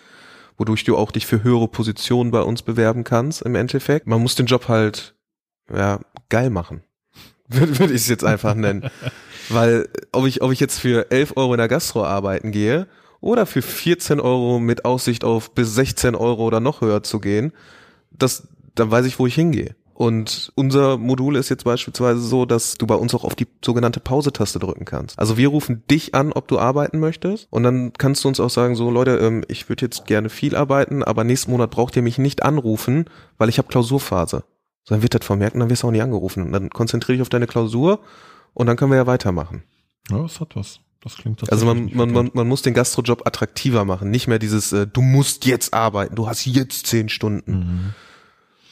wodurch 0.58 0.84
du 0.84 0.96
auch 0.96 1.12
dich 1.12 1.26
für 1.26 1.42
höhere 1.42 1.68
Positionen 1.68 2.30
bei 2.30 2.42
uns 2.42 2.62
bewerben 2.62 3.04
kannst 3.04 3.42
im 3.42 3.54
Endeffekt. 3.54 4.06
Man 4.06 4.20
muss 4.20 4.34
den 4.34 4.46
Job 4.46 4.68
halt 4.68 5.14
ja 5.72 6.00
geil 6.28 6.50
machen. 6.50 6.82
Würde 7.48 7.78
würd 7.78 7.90
ich 7.90 8.02
es 8.02 8.08
jetzt 8.08 8.24
einfach 8.24 8.54
nennen. 8.54 8.90
Weil 9.48 9.88
ob 10.12 10.26
ich, 10.26 10.42
ob 10.42 10.52
ich 10.52 10.60
jetzt 10.60 10.78
für 10.78 11.10
11 11.10 11.36
Euro 11.36 11.54
in 11.54 11.58
der 11.58 11.68
Gastro 11.68 12.04
arbeiten 12.04 12.50
gehe 12.52 12.86
oder 13.20 13.46
für 13.46 13.62
14 13.62 14.20
Euro 14.20 14.58
mit 14.58 14.84
Aussicht 14.84 15.24
auf 15.24 15.54
bis 15.54 15.74
16 15.74 16.14
Euro 16.14 16.44
oder 16.44 16.60
noch 16.60 16.82
höher 16.82 17.02
zu 17.02 17.20
gehen, 17.20 17.52
das, 18.10 18.48
dann 18.74 18.90
weiß 18.90 19.06
ich, 19.06 19.18
wo 19.18 19.26
ich 19.26 19.34
hingehe. 19.34 19.74
Und 19.98 20.52
unser 20.54 20.96
Modul 20.96 21.34
ist 21.34 21.48
jetzt 21.48 21.64
beispielsweise 21.64 22.20
so, 22.20 22.46
dass 22.46 22.78
du 22.78 22.86
bei 22.86 22.94
uns 22.94 23.16
auch 23.16 23.24
auf 23.24 23.34
die 23.34 23.48
sogenannte 23.64 23.98
Pause-Taste 23.98 24.60
drücken 24.60 24.84
kannst. 24.84 25.18
Also 25.18 25.36
wir 25.36 25.48
rufen 25.48 25.82
dich 25.90 26.14
an, 26.14 26.32
ob 26.32 26.46
du 26.46 26.60
arbeiten 26.60 27.00
möchtest. 27.00 27.48
Und 27.50 27.64
dann 27.64 27.92
kannst 27.94 28.22
du 28.22 28.28
uns 28.28 28.38
auch 28.38 28.48
sagen, 28.48 28.76
so 28.76 28.92
Leute, 28.92 29.16
ähm, 29.16 29.42
ich 29.48 29.68
würde 29.68 29.86
jetzt 29.86 30.06
gerne 30.06 30.28
viel 30.28 30.54
arbeiten, 30.54 31.02
aber 31.02 31.24
nächsten 31.24 31.50
Monat 31.50 31.72
braucht 31.72 31.96
ihr 31.96 32.02
mich 32.02 32.16
nicht 32.16 32.44
anrufen, 32.44 33.06
weil 33.38 33.48
ich 33.48 33.58
habe 33.58 33.66
Klausurphase. 33.66 34.44
So, 34.84 34.94
dann 34.94 35.02
wird 35.02 35.14
das 35.14 35.26
vermerkt 35.26 35.54
und 35.54 35.60
dann 35.62 35.68
wirst 35.70 35.82
du 35.82 35.88
auch 35.88 35.90
nicht 35.90 36.02
angerufen. 36.02 36.44
Und 36.44 36.52
dann 36.52 36.70
konzentriere 36.70 37.16
dich 37.16 37.22
auf 37.22 37.28
deine 37.28 37.48
Klausur 37.48 37.98
und 38.54 38.68
dann 38.68 38.76
können 38.76 38.92
wir 38.92 38.98
ja 38.98 39.08
weitermachen. 39.08 39.64
Ja, 40.10 40.22
das 40.22 40.38
hat 40.38 40.54
was. 40.54 40.78
Das 41.02 41.16
klingt 41.16 41.50
Also 41.50 41.66
man, 41.66 41.90
man, 41.92 42.12
man, 42.12 42.30
man 42.34 42.46
muss 42.46 42.62
den 42.62 42.74
Gastrojob 42.74 43.26
attraktiver 43.26 43.84
machen. 43.84 44.12
Nicht 44.12 44.28
mehr 44.28 44.38
dieses, 44.38 44.72
äh, 44.72 44.86
du 44.86 45.02
musst 45.02 45.44
jetzt 45.44 45.74
arbeiten, 45.74 46.14
du 46.14 46.28
hast 46.28 46.46
jetzt 46.46 46.86
zehn 46.86 47.08
Stunden. 47.08 47.52
Mhm. 47.52 47.94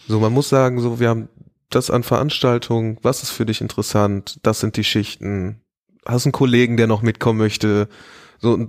So, 0.09 0.21
man 0.21 0.33
muss 0.33 0.49
sagen, 0.49 0.81
so, 0.81 1.01
wir 1.01 1.09
haben 1.09 1.29
das 1.71 1.91
an 1.91 2.03
Veranstaltungen, 2.03 2.99
was 3.03 3.23
ist 3.23 3.31
für 3.31 3.47
dich 3.47 3.61
interessant, 3.61 4.39
das 4.43 4.61
sind 4.61 4.77
die 4.77 4.85
Schichten, 4.85 5.61
hast 6.07 6.27
einen 6.27 6.33
Kollegen, 6.33 6.77
der 6.77 6.87
noch 6.87 7.03
mitkommen 7.03 7.39
möchte, 7.39 7.89
so, 8.39 8.69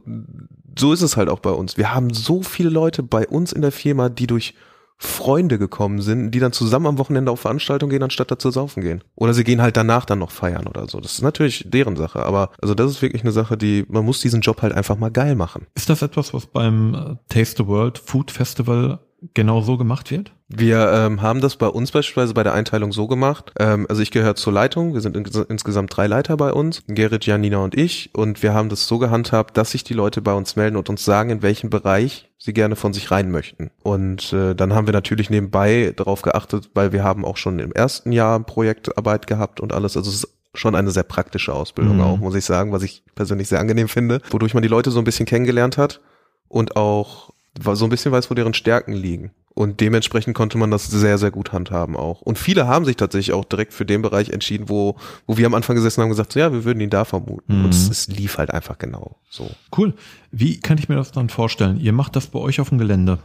so 0.77 0.93
ist 0.93 1.01
es 1.01 1.17
halt 1.17 1.29
auch 1.29 1.39
bei 1.39 1.51
uns. 1.51 1.77
Wir 1.77 1.93
haben 1.93 2.13
so 2.13 2.41
viele 2.41 2.69
Leute 2.69 3.03
bei 3.03 3.27
uns 3.27 3.51
in 3.51 3.61
der 3.61 3.71
Firma, 3.71 4.09
die 4.09 4.27
durch 4.27 4.53
Freunde 4.99 5.59
gekommen 5.59 6.01
sind, 6.01 6.31
die 6.31 6.39
dann 6.39 6.53
zusammen 6.53 6.87
am 6.87 6.97
Wochenende 6.97 7.31
auf 7.31 7.41
Veranstaltungen 7.41 7.91
gehen, 7.91 8.01
anstatt 8.01 8.31
da 8.31 8.39
zu 8.39 8.49
saufen 8.49 8.81
gehen. 8.81 9.03
Oder 9.15 9.35
sie 9.35 9.43
gehen 9.43 9.61
halt 9.61 9.77
danach 9.77 10.05
dann 10.05 10.17
noch 10.17 10.31
feiern 10.31 10.65
oder 10.65 10.87
so. 10.87 10.99
Das 10.99 11.13
ist 11.13 11.21
natürlich 11.21 11.65
deren 11.69 11.95
Sache. 11.95 12.23
Aber 12.23 12.49
also 12.61 12.73
das 12.73 12.89
ist 12.89 13.01
wirklich 13.03 13.21
eine 13.21 13.31
Sache, 13.31 13.57
die, 13.57 13.85
man 13.89 14.03
muss 14.03 14.21
diesen 14.21 14.41
Job 14.41 14.63
halt 14.63 14.73
einfach 14.73 14.97
mal 14.97 15.11
geil 15.11 15.35
machen. 15.35 15.67
Ist 15.75 15.89
das 15.89 16.01
etwas, 16.01 16.33
was 16.33 16.47
beim 16.47 17.19
Taste 17.29 17.63
the 17.63 17.67
World 17.67 17.99
Food 17.99 18.31
Festival 18.31 18.99
genau 19.33 19.61
so 19.61 19.77
gemacht 19.77 20.11
wird? 20.11 20.31
Wir 20.49 20.91
ähm, 20.93 21.21
haben 21.21 21.41
das 21.41 21.57
bei 21.57 21.67
uns 21.67 21.91
beispielsweise 21.91 22.33
bei 22.33 22.43
der 22.43 22.53
Einteilung 22.53 22.93
so 22.93 23.07
gemacht. 23.07 23.51
Ähm, 23.59 23.85
also 23.89 24.01
ich 24.01 24.11
gehöre 24.11 24.35
zur 24.35 24.53
Leitung. 24.53 24.93
Wir 24.93 25.01
sind 25.01 25.17
in, 25.17 25.25
insgesamt 25.49 25.95
drei 25.95 26.07
Leiter 26.07 26.37
bei 26.37 26.53
uns. 26.53 26.83
Gerrit, 26.87 27.25
Janina 27.25 27.57
und 27.57 27.75
ich. 27.75 28.11
Und 28.13 28.43
wir 28.43 28.53
haben 28.53 28.69
das 28.69 28.87
so 28.87 28.97
gehandhabt, 28.97 29.57
dass 29.57 29.71
sich 29.71 29.83
die 29.83 29.93
Leute 29.93 30.21
bei 30.21 30.33
uns 30.33 30.55
melden 30.55 30.77
und 30.77 30.89
uns 30.89 31.03
sagen, 31.03 31.31
in 31.31 31.41
welchem 31.41 31.69
Bereich 31.69 32.29
sie 32.37 32.53
gerne 32.53 32.75
von 32.75 32.93
sich 32.93 33.11
rein 33.11 33.31
möchten. 33.31 33.71
Und 33.83 34.31
äh, 34.31 34.55
dann 34.55 34.73
haben 34.73 34.87
wir 34.87 34.93
natürlich 34.93 35.29
nebenbei 35.29 35.93
darauf 35.95 36.21
geachtet, 36.21 36.69
weil 36.73 36.91
wir 36.91 37.03
haben 37.03 37.25
auch 37.25 37.37
schon 37.37 37.59
im 37.59 37.73
ersten 37.73 38.11
Jahr 38.11 38.39
Projektarbeit 38.39 39.27
gehabt 39.27 39.59
und 39.59 39.73
alles. 39.73 39.97
Also 39.97 40.09
es 40.09 40.23
ist 40.23 40.33
schon 40.53 40.75
eine 40.75 40.91
sehr 40.91 41.03
praktische 41.03 41.53
Ausbildung 41.53 41.97
mhm. 41.97 42.01
auch, 42.01 42.17
muss 42.17 42.35
ich 42.35 42.45
sagen, 42.45 42.71
was 42.71 42.83
ich 42.83 43.03
persönlich 43.15 43.47
sehr 43.47 43.59
angenehm 43.59 43.87
finde, 43.87 44.21
wodurch 44.31 44.53
man 44.53 44.63
die 44.63 44.69
Leute 44.69 44.91
so 44.91 44.99
ein 44.99 45.03
bisschen 45.03 45.25
kennengelernt 45.25 45.77
hat 45.77 46.01
und 46.47 46.75
auch 46.75 47.31
so 47.73 47.85
ein 47.85 47.89
bisschen 47.89 48.11
weiß, 48.11 48.29
wo 48.29 48.35
deren 48.35 48.53
Stärken 48.53 48.93
liegen. 48.93 49.31
Und 49.57 49.81
dementsprechend 49.81 50.35
konnte 50.35 50.59
man 50.59 50.69
das 50.69 50.85
sehr, 50.85 51.17
sehr 51.17 51.31
gut 51.31 51.51
handhaben 51.51 51.95
auch. 51.95 52.21
Und 52.21 52.37
viele 52.37 52.67
haben 52.67 52.85
sich 52.85 52.95
tatsächlich 52.95 53.33
auch 53.33 53.43
direkt 53.43 53.73
für 53.73 53.87
den 53.87 54.03
Bereich 54.03 54.29
entschieden, 54.29 54.69
wo, 54.69 54.97
wo 55.25 55.37
wir 55.37 55.47
am 55.47 55.55
Anfang 55.55 55.75
gesessen 55.75 56.01
haben 56.01 56.09
und 56.09 56.11
gesagt, 56.11 56.33
so, 56.33 56.39
ja, 56.39 56.53
wir 56.53 56.63
würden 56.63 56.79
ihn 56.79 56.91
da 56.91 57.05
vermuten. 57.05 57.57
Mhm. 57.57 57.65
Und 57.65 57.73
es, 57.73 57.89
es, 57.89 58.07
lief 58.07 58.37
halt 58.37 58.51
einfach 58.51 58.77
genau 58.77 59.15
so. 59.31 59.49
Cool. 59.75 59.95
Wie 60.31 60.59
kann 60.59 60.77
ich 60.77 60.89
mir 60.89 60.95
das 60.95 61.11
dann 61.11 61.29
vorstellen? 61.29 61.79
Ihr 61.79 61.91
macht 61.91 62.15
das 62.15 62.27
bei 62.27 62.37
euch 62.37 62.61
auf 62.61 62.69
dem 62.69 62.77
Gelände? 62.77 63.17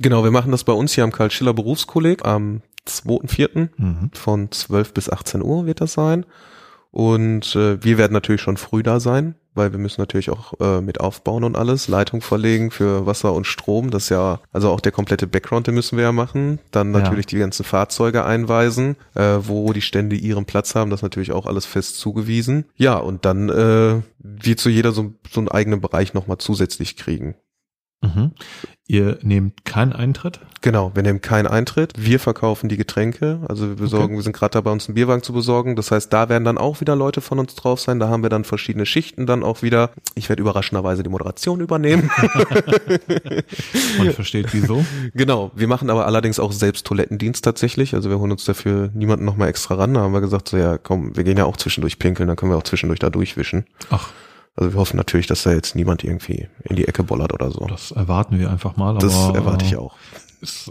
Genau, 0.00 0.24
wir 0.24 0.32
machen 0.32 0.50
das 0.50 0.64
bei 0.64 0.72
uns 0.72 0.92
hier 0.92 1.04
am 1.04 1.12
Karl-Schiller 1.12 1.54
Berufskolleg 1.54 2.24
am 2.24 2.62
2.4. 2.88 3.68
Mhm. 3.76 4.10
von 4.12 4.50
12 4.50 4.92
bis 4.92 5.08
18 5.08 5.40
Uhr 5.40 5.66
wird 5.66 5.80
das 5.80 5.92
sein. 5.92 6.26
Und 6.96 7.54
äh, 7.56 7.84
wir 7.84 7.98
werden 7.98 8.14
natürlich 8.14 8.40
schon 8.40 8.56
früh 8.56 8.82
da 8.82 9.00
sein, 9.00 9.34
weil 9.54 9.70
wir 9.70 9.78
müssen 9.78 10.00
natürlich 10.00 10.30
auch 10.30 10.54
äh, 10.60 10.80
mit 10.80 10.98
aufbauen 10.98 11.44
und 11.44 11.54
alles, 11.54 11.88
Leitung 11.88 12.22
verlegen 12.22 12.70
für 12.70 13.04
Wasser 13.04 13.34
und 13.34 13.46
Strom, 13.46 13.90
das 13.90 14.08
ja, 14.08 14.40
also 14.50 14.70
auch 14.70 14.80
der 14.80 14.92
komplette 14.92 15.26
Background, 15.26 15.66
den 15.66 15.74
müssen 15.74 15.98
wir 15.98 16.04
ja 16.04 16.12
machen. 16.12 16.58
Dann 16.70 16.92
natürlich 16.92 17.26
ja. 17.26 17.30
die 17.32 17.38
ganzen 17.40 17.64
Fahrzeuge 17.64 18.24
einweisen, 18.24 18.96
äh, 19.14 19.36
wo 19.42 19.74
die 19.74 19.82
Stände 19.82 20.16
ihren 20.16 20.46
Platz 20.46 20.74
haben, 20.74 20.90
das 20.90 21.02
natürlich 21.02 21.32
auch 21.32 21.44
alles 21.44 21.66
fest 21.66 21.98
zugewiesen. 21.98 22.64
Ja, 22.76 22.96
und 22.96 23.26
dann 23.26 23.50
äh, 23.50 24.00
wird 24.18 24.60
so 24.60 24.70
jeder 24.70 24.92
so, 24.92 25.12
so 25.30 25.40
einen 25.40 25.48
eigenen 25.48 25.82
Bereich 25.82 26.14
nochmal 26.14 26.38
zusätzlich 26.38 26.96
kriegen. 26.96 27.34
Mhm. 28.02 28.32
Ihr 28.88 29.18
nehmt 29.22 29.64
keinen 29.64 29.92
Eintritt? 29.92 30.38
Genau, 30.60 30.92
wir 30.94 31.02
nehmen 31.02 31.20
keinen 31.20 31.48
Eintritt. 31.48 31.92
Wir 31.96 32.20
verkaufen 32.20 32.68
die 32.68 32.76
Getränke. 32.76 33.40
Also 33.48 33.68
wir 33.68 33.74
besorgen, 33.74 34.06
okay. 34.06 34.14
wir 34.16 34.22
sind 34.22 34.36
gerade 34.36 34.52
dabei, 34.52 34.70
uns 34.70 34.86
einen 34.88 34.94
Bierwagen 34.94 35.24
zu 35.24 35.32
besorgen. 35.32 35.74
Das 35.74 35.90
heißt, 35.90 36.12
da 36.12 36.28
werden 36.28 36.44
dann 36.44 36.56
auch 36.56 36.80
wieder 36.80 36.94
Leute 36.94 37.20
von 37.20 37.40
uns 37.40 37.56
drauf 37.56 37.80
sein. 37.80 37.98
Da 37.98 38.08
haben 38.08 38.22
wir 38.22 38.30
dann 38.30 38.44
verschiedene 38.44 38.86
Schichten 38.86 39.26
dann 39.26 39.42
auch 39.42 39.62
wieder. 39.62 39.90
Ich 40.14 40.28
werde 40.28 40.40
überraschenderweise 40.40 41.02
die 41.02 41.08
Moderation 41.08 41.60
übernehmen. 41.60 42.10
Man 43.98 44.12
versteht 44.12 44.52
wieso. 44.52 44.84
Genau. 45.14 45.50
Wir 45.56 45.66
machen 45.66 45.90
aber 45.90 46.06
allerdings 46.06 46.38
auch 46.38 46.52
selbst 46.52 46.86
Toilettendienst 46.86 47.44
tatsächlich. 47.44 47.94
Also 47.94 48.08
wir 48.08 48.20
holen 48.20 48.32
uns 48.32 48.44
dafür 48.44 48.90
niemanden 48.94 49.24
nochmal 49.24 49.48
extra 49.48 49.74
ran. 49.74 49.94
Da 49.94 50.00
haben 50.00 50.12
wir 50.12 50.20
gesagt, 50.20 50.48
so 50.48 50.56
ja, 50.56 50.78
komm, 50.78 51.16
wir 51.16 51.24
gehen 51.24 51.38
ja 51.38 51.44
auch 51.44 51.56
zwischendurch 51.56 51.98
pinkeln, 51.98 52.28
dann 52.28 52.36
können 52.36 52.52
wir 52.52 52.56
auch 52.56 52.62
zwischendurch 52.62 53.00
da 53.00 53.10
durchwischen. 53.10 53.66
Ach. 53.90 54.10
Also 54.56 54.72
wir 54.72 54.80
hoffen 54.80 54.96
natürlich, 54.96 55.26
dass 55.26 55.42
da 55.42 55.52
jetzt 55.52 55.76
niemand 55.76 56.02
irgendwie 56.02 56.48
in 56.64 56.76
die 56.76 56.88
Ecke 56.88 57.02
bollert 57.02 57.32
oder 57.32 57.50
so. 57.50 57.66
Das 57.66 57.90
erwarten 57.90 58.38
wir 58.38 58.50
einfach 58.50 58.76
mal. 58.76 58.96
das 58.98 59.14
erwarte 59.14 59.64
ich 59.66 59.76
auch. 59.76 59.94
Ist 60.40 60.70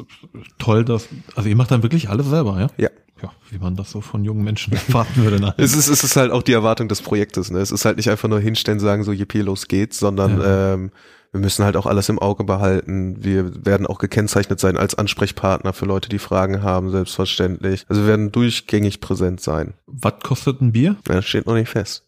toll, 0.57 0.85
dass, 0.85 1.07
also 1.35 1.49
ihr 1.49 1.55
macht 1.55 1.71
dann 1.71 1.83
wirklich 1.83 2.09
alles 2.09 2.27
selber, 2.27 2.59
ja? 2.59 2.67
Ja. 2.77 2.89
Ja, 3.23 3.31
wie 3.49 3.59
man 3.59 3.77
das 3.77 3.91
so 3.91 4.01
von 4.01 4.25
jungen 4.25 4.43
Menschen 4.43 4.73
erwarten 4.87 5.23
würde. 5.23 5.39
Nein. 5.39 5.53
es, 5.55 5.73
ist, 5.73 5.87
es 5.87 6.03
ist 6.03 6.17
halt 6.17 6.31
auch 6.31 6.43
die 6.43 6.51
Erwartung 6.51 6.89
des 6.89 7.01
Projektes. 7.01 7.49
Ne? 7.49 7.59
Es 7.59 7.71
ist 7.71 7.85
halt 7.85 7.95
nicht 7.95 8.09
einfach 8.09 8.27
nur 8.27 8.41
hinstellen, 8.41 8.79
sagen 8.81 9.03
so, 9.05 9.13
jippie, 9.13 9.39
los 9.39 9.69
geht's, 9.69 9.99
sondern 9.99 10.41
ja. 10.41 10.73
ähm, 10.73 10.91
wir 11.31 11.39
müssen 11.39 11.65
halt 11.65 11.77
auch 11.77 11.85
alles 11.85 12.09
im 12.09 12.19
Auge 12.19 12.43
behalten. 12.43 13.23
Wir 13.23 13.65
werden 13.65 13.87
auch 13.87 13.99
gekennzeichnet 13.99 14.59
sein 14.59 14.77
als 14.77 14.95
Ansprechpartner 14.95 15.73
für 15.73 15.85
Leute, 15.85 16.09
die 16.09 16.19
Fragen 16.19 16.61
haben, 16.61 16.91
selbstverständlich. 16.91 17.85
Also 17.87 18.01
wir 18.01 18.07
werden 18.07 18.31
durchgängig 18.31 19.01
präsent 19.01 19.41
sein. 19.41 19.73
Was 19.85 20.19
kostet 20.21 20.61
ein 20.61 20.71
Bier? 20.71 20.95
Ja, 21.07 21.15
das 21.15 21.25
steht 21.25 21.45
noch 21.45 21.55
nicht 21.55 21.69
fest. 21.69 22.05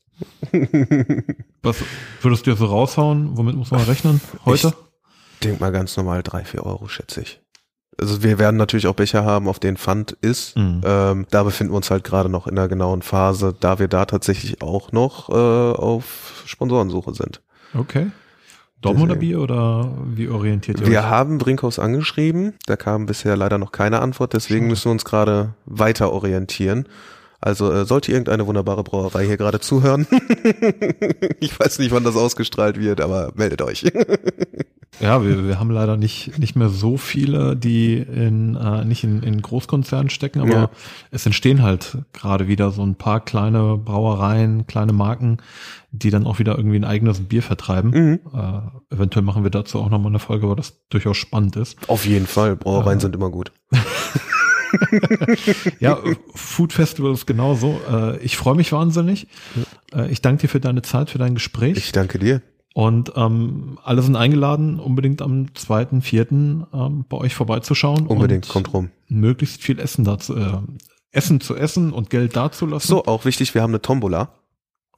Was 1.61 1.77
würdest 2.21 2.45
du 2.45 2.51
dir 2.51 2.57
so 2.57 2.65
raushauen? 2.65 3.37
Womit 3.37 3.55
muss 3.55 3.71
man 3.71 3.81
rechnen 3.81 4.21
heute? 4.45 4.73
Ich 5.33 5.39
denk 5.47 5.59
mal 5.59 5.71
ganz 5.71 5.95
normal 5.97 6.23
drei, 6.23 6.43
vier 6.43 6.65
Euro, 6.65 6.87
schätze 6.87 7.21
ich. 7.21 7.41
Also 7.99 8.21
wir 8.21 8.37
werden 8.37 8.57
natürlich 8.57 8.87
auch 8.87 8.93
Becher 8.95 9.25
haben, 9.25 9.47
auf 9.47 9.59
denen 9.59 9.77
Pfand 9.77 10.11
ist. 10.21 10.55
Mhm. 10.55 10.81
Ähm, 10.85 11.25
da 11.31 11.43
befinden 11.43 11.73
wir 11.73 11.77
uns 11.77 11.89
halt 11.89 12.03
gerade 12.03 12.29
noch 12.29 12.47
in 12.47 12.55
der 12.55 12.67
genauen 12.67 13.01
Phase, 13.01 13.55
da 13.59 13.79
wir 13.79 13.87
da 13.87 14.05
tatsächlich 14.05 14.61
auch 14.61 14.91
noch 14.91 15.29
äh, 15.29 15.33
auf 15.33 16.43
Sponsorensuche 16.45 17.13
sind. 17.13 17.41
Okay. 17.73 18.11
Dortmunder 18.81 19.15
Bier 19.15 19.41
oder 19.41 19.91
wie 20.05 20.29
orientiert 20.29 20.79
ihr 20.79 20.87
Wir 20.87 20.99
euch? 20.99 21.05
haben 21.05 21.39
Brinkhaus 21.39 21.79
angeschrieben, 21.79 22.53
da 22.67 22.75
kam 22.75 23.07
bisher 23.07 23.35
leider 23.35 23.57
noch 23.57 23.71
keine 23.71 24.01
Antwort, 24.01 24.33
deswegen 24.33 24.65
Schade. 24.65 24.69
müssen 24.69 24.85
wir 24.85 24.91
uns 24.91 25.05
gerade 25.05 25.55
weiter 25.65 26.11
orientieren. 26.11 26.87
Also 27.39 27.71
äh, 27.71 27.85
sollte 27.85 28.11
irgendeine 28.11 28.47
wunderbare 28.47 28.83
Brauerei 28.83 29.25
hier 29.25 29.37
gerade 29.37 29.59
zuhören. 29.59 30.07
ich 31.39 31.59
weiß 31.59 31.79
nicht, 31.79 31.91
wann 31.91 32.03
das 32.03 32.15
ausgestrahlt 32.15 32.79
wird, 32.79 32.99
aber 32.99 33.31
meldet 33.35 33.61
euch. 33.61 33.83
ja, 34.99 35.23
wir, 35.23 35.47
wir 35.47 35.59
haben 35.59 35.69
leider 35.69 35.97
nicht, 35.97 36.39
nicht 36.39 36.55
mehr 36.55 36.69
so 36.69 36.97
viele, 36.97 37.55
die 37.55 37.97
in, 37.97 38.55
äh, 38.55 38.83
nicht 38.85 39.03
in, 39.03 39.21
in 39.21 39.41
Großkonzernen 39.41 40.09
stecken, 40.09 40.39
aber 40.41 40.51
ja. 40.51 40.69
es 41.11 41.27
entstehen 41.27 41.61
halt 41.61 41.99
gerade 42.11 42.47
wieder 42.47 42.71
so 42.71 42.81
ein 42.81 42.95
paar 42.95 43.19
kleine 43.19 43.77
Brauereien, 43.77 44.65
kleine 44.65 44.93
Marken, 44.93 45.37
die 45.91 46.09
dann 46.09 46.25
auch 46.25 46.39
wieder 46.39 46.57
irgendwie 46.57 46.77
ein 46.77 46.85
eigenes 46.85 47.19
Bier 47.21 47.43
vertreiben. 47.43 47.91
Mhm. 47.91 48.19
Äh, 48.33 48.95
eventuell 48.95 49.23
machen 49.23 49.43
wir 49.43 49.51
dazu 49.51 49.79
auch 49.79 49.89
nochmal 49.89 50.11
eine 50.11 50.19
Folge, 50.19 50.49
weil 50.49 50.55
das 50.55 50.81
durchaus 50.89 51.17
spannend 51.17 51.55
ist. 51.55 51.77
Auf 51.87 52.07
jeden 52.07 52.25
Fall, 52.25 52.55
Brauereien 52.55 52.97
äh, 52.97 53.01
sind 53.01 53.15
immer 53.15 53.29
gut. 53.29 53.51
ja, 55.79 55.99
Food 56.33 56.73
Festival 56.73 57.13
ist 57.13 57.25
genauso. 57.25 57.79
Äh, 57.91 58.17
ich 58.19 58.37
freue 58.37 58.55
mich 58.55 58.71
wahnsinnig. 58.71 59.27
Äh, 59.93 60.09
ich 60.11 60.21
danke 60.21 60.41
dir 60.41 60.47
für 60.47 60.59
deine 60.59 60.81
Zeit, 60.81 61.09
für 61.09 61.17
dein 61.17 61.33
Gespräch. 61.33 61.77
Ich 61.77 61.91
danke 61.91 62.19
dir. 62.19 62.41
Und 62.73 63.13
ähm, 63.15 63.79
alle 63.83 64.03
sind 64.03 64.15
eingeladen, 64.15 64.79
unbedingt 64.79 65.23
am 65.23 65.55
zweiten, 65.55 66.03
vierten 66.03 66.67
ähm, 66.73 67.05
bei 67.09 67.17
euch 67.17 67.33
vorbeizuschauen. 67.33 68.05
Unbedingt, 68.05 68.47
kommt 68.49 68.71
rum. 68.71 68.91
Möglichst 69.07 69.63
viel 69.63 69.79
Essen 69.79 70.05
dazu, 70.05 70.35
äh, 70.35 70.59
Essen 71.11 71.41
zu 71.41 71.55
essen 71.55 71.91
und 71.91 72.11
Geld 72.11 72.35
dazulassen. 72.35 72.87
So, 72.87 73.05
auch 73.05 73.25
wichtig, 73.25 73.55
wir 73.55 73.63
haben 73.63 73.71
eine 73.71 73.81
Tombola. 73.81 74.29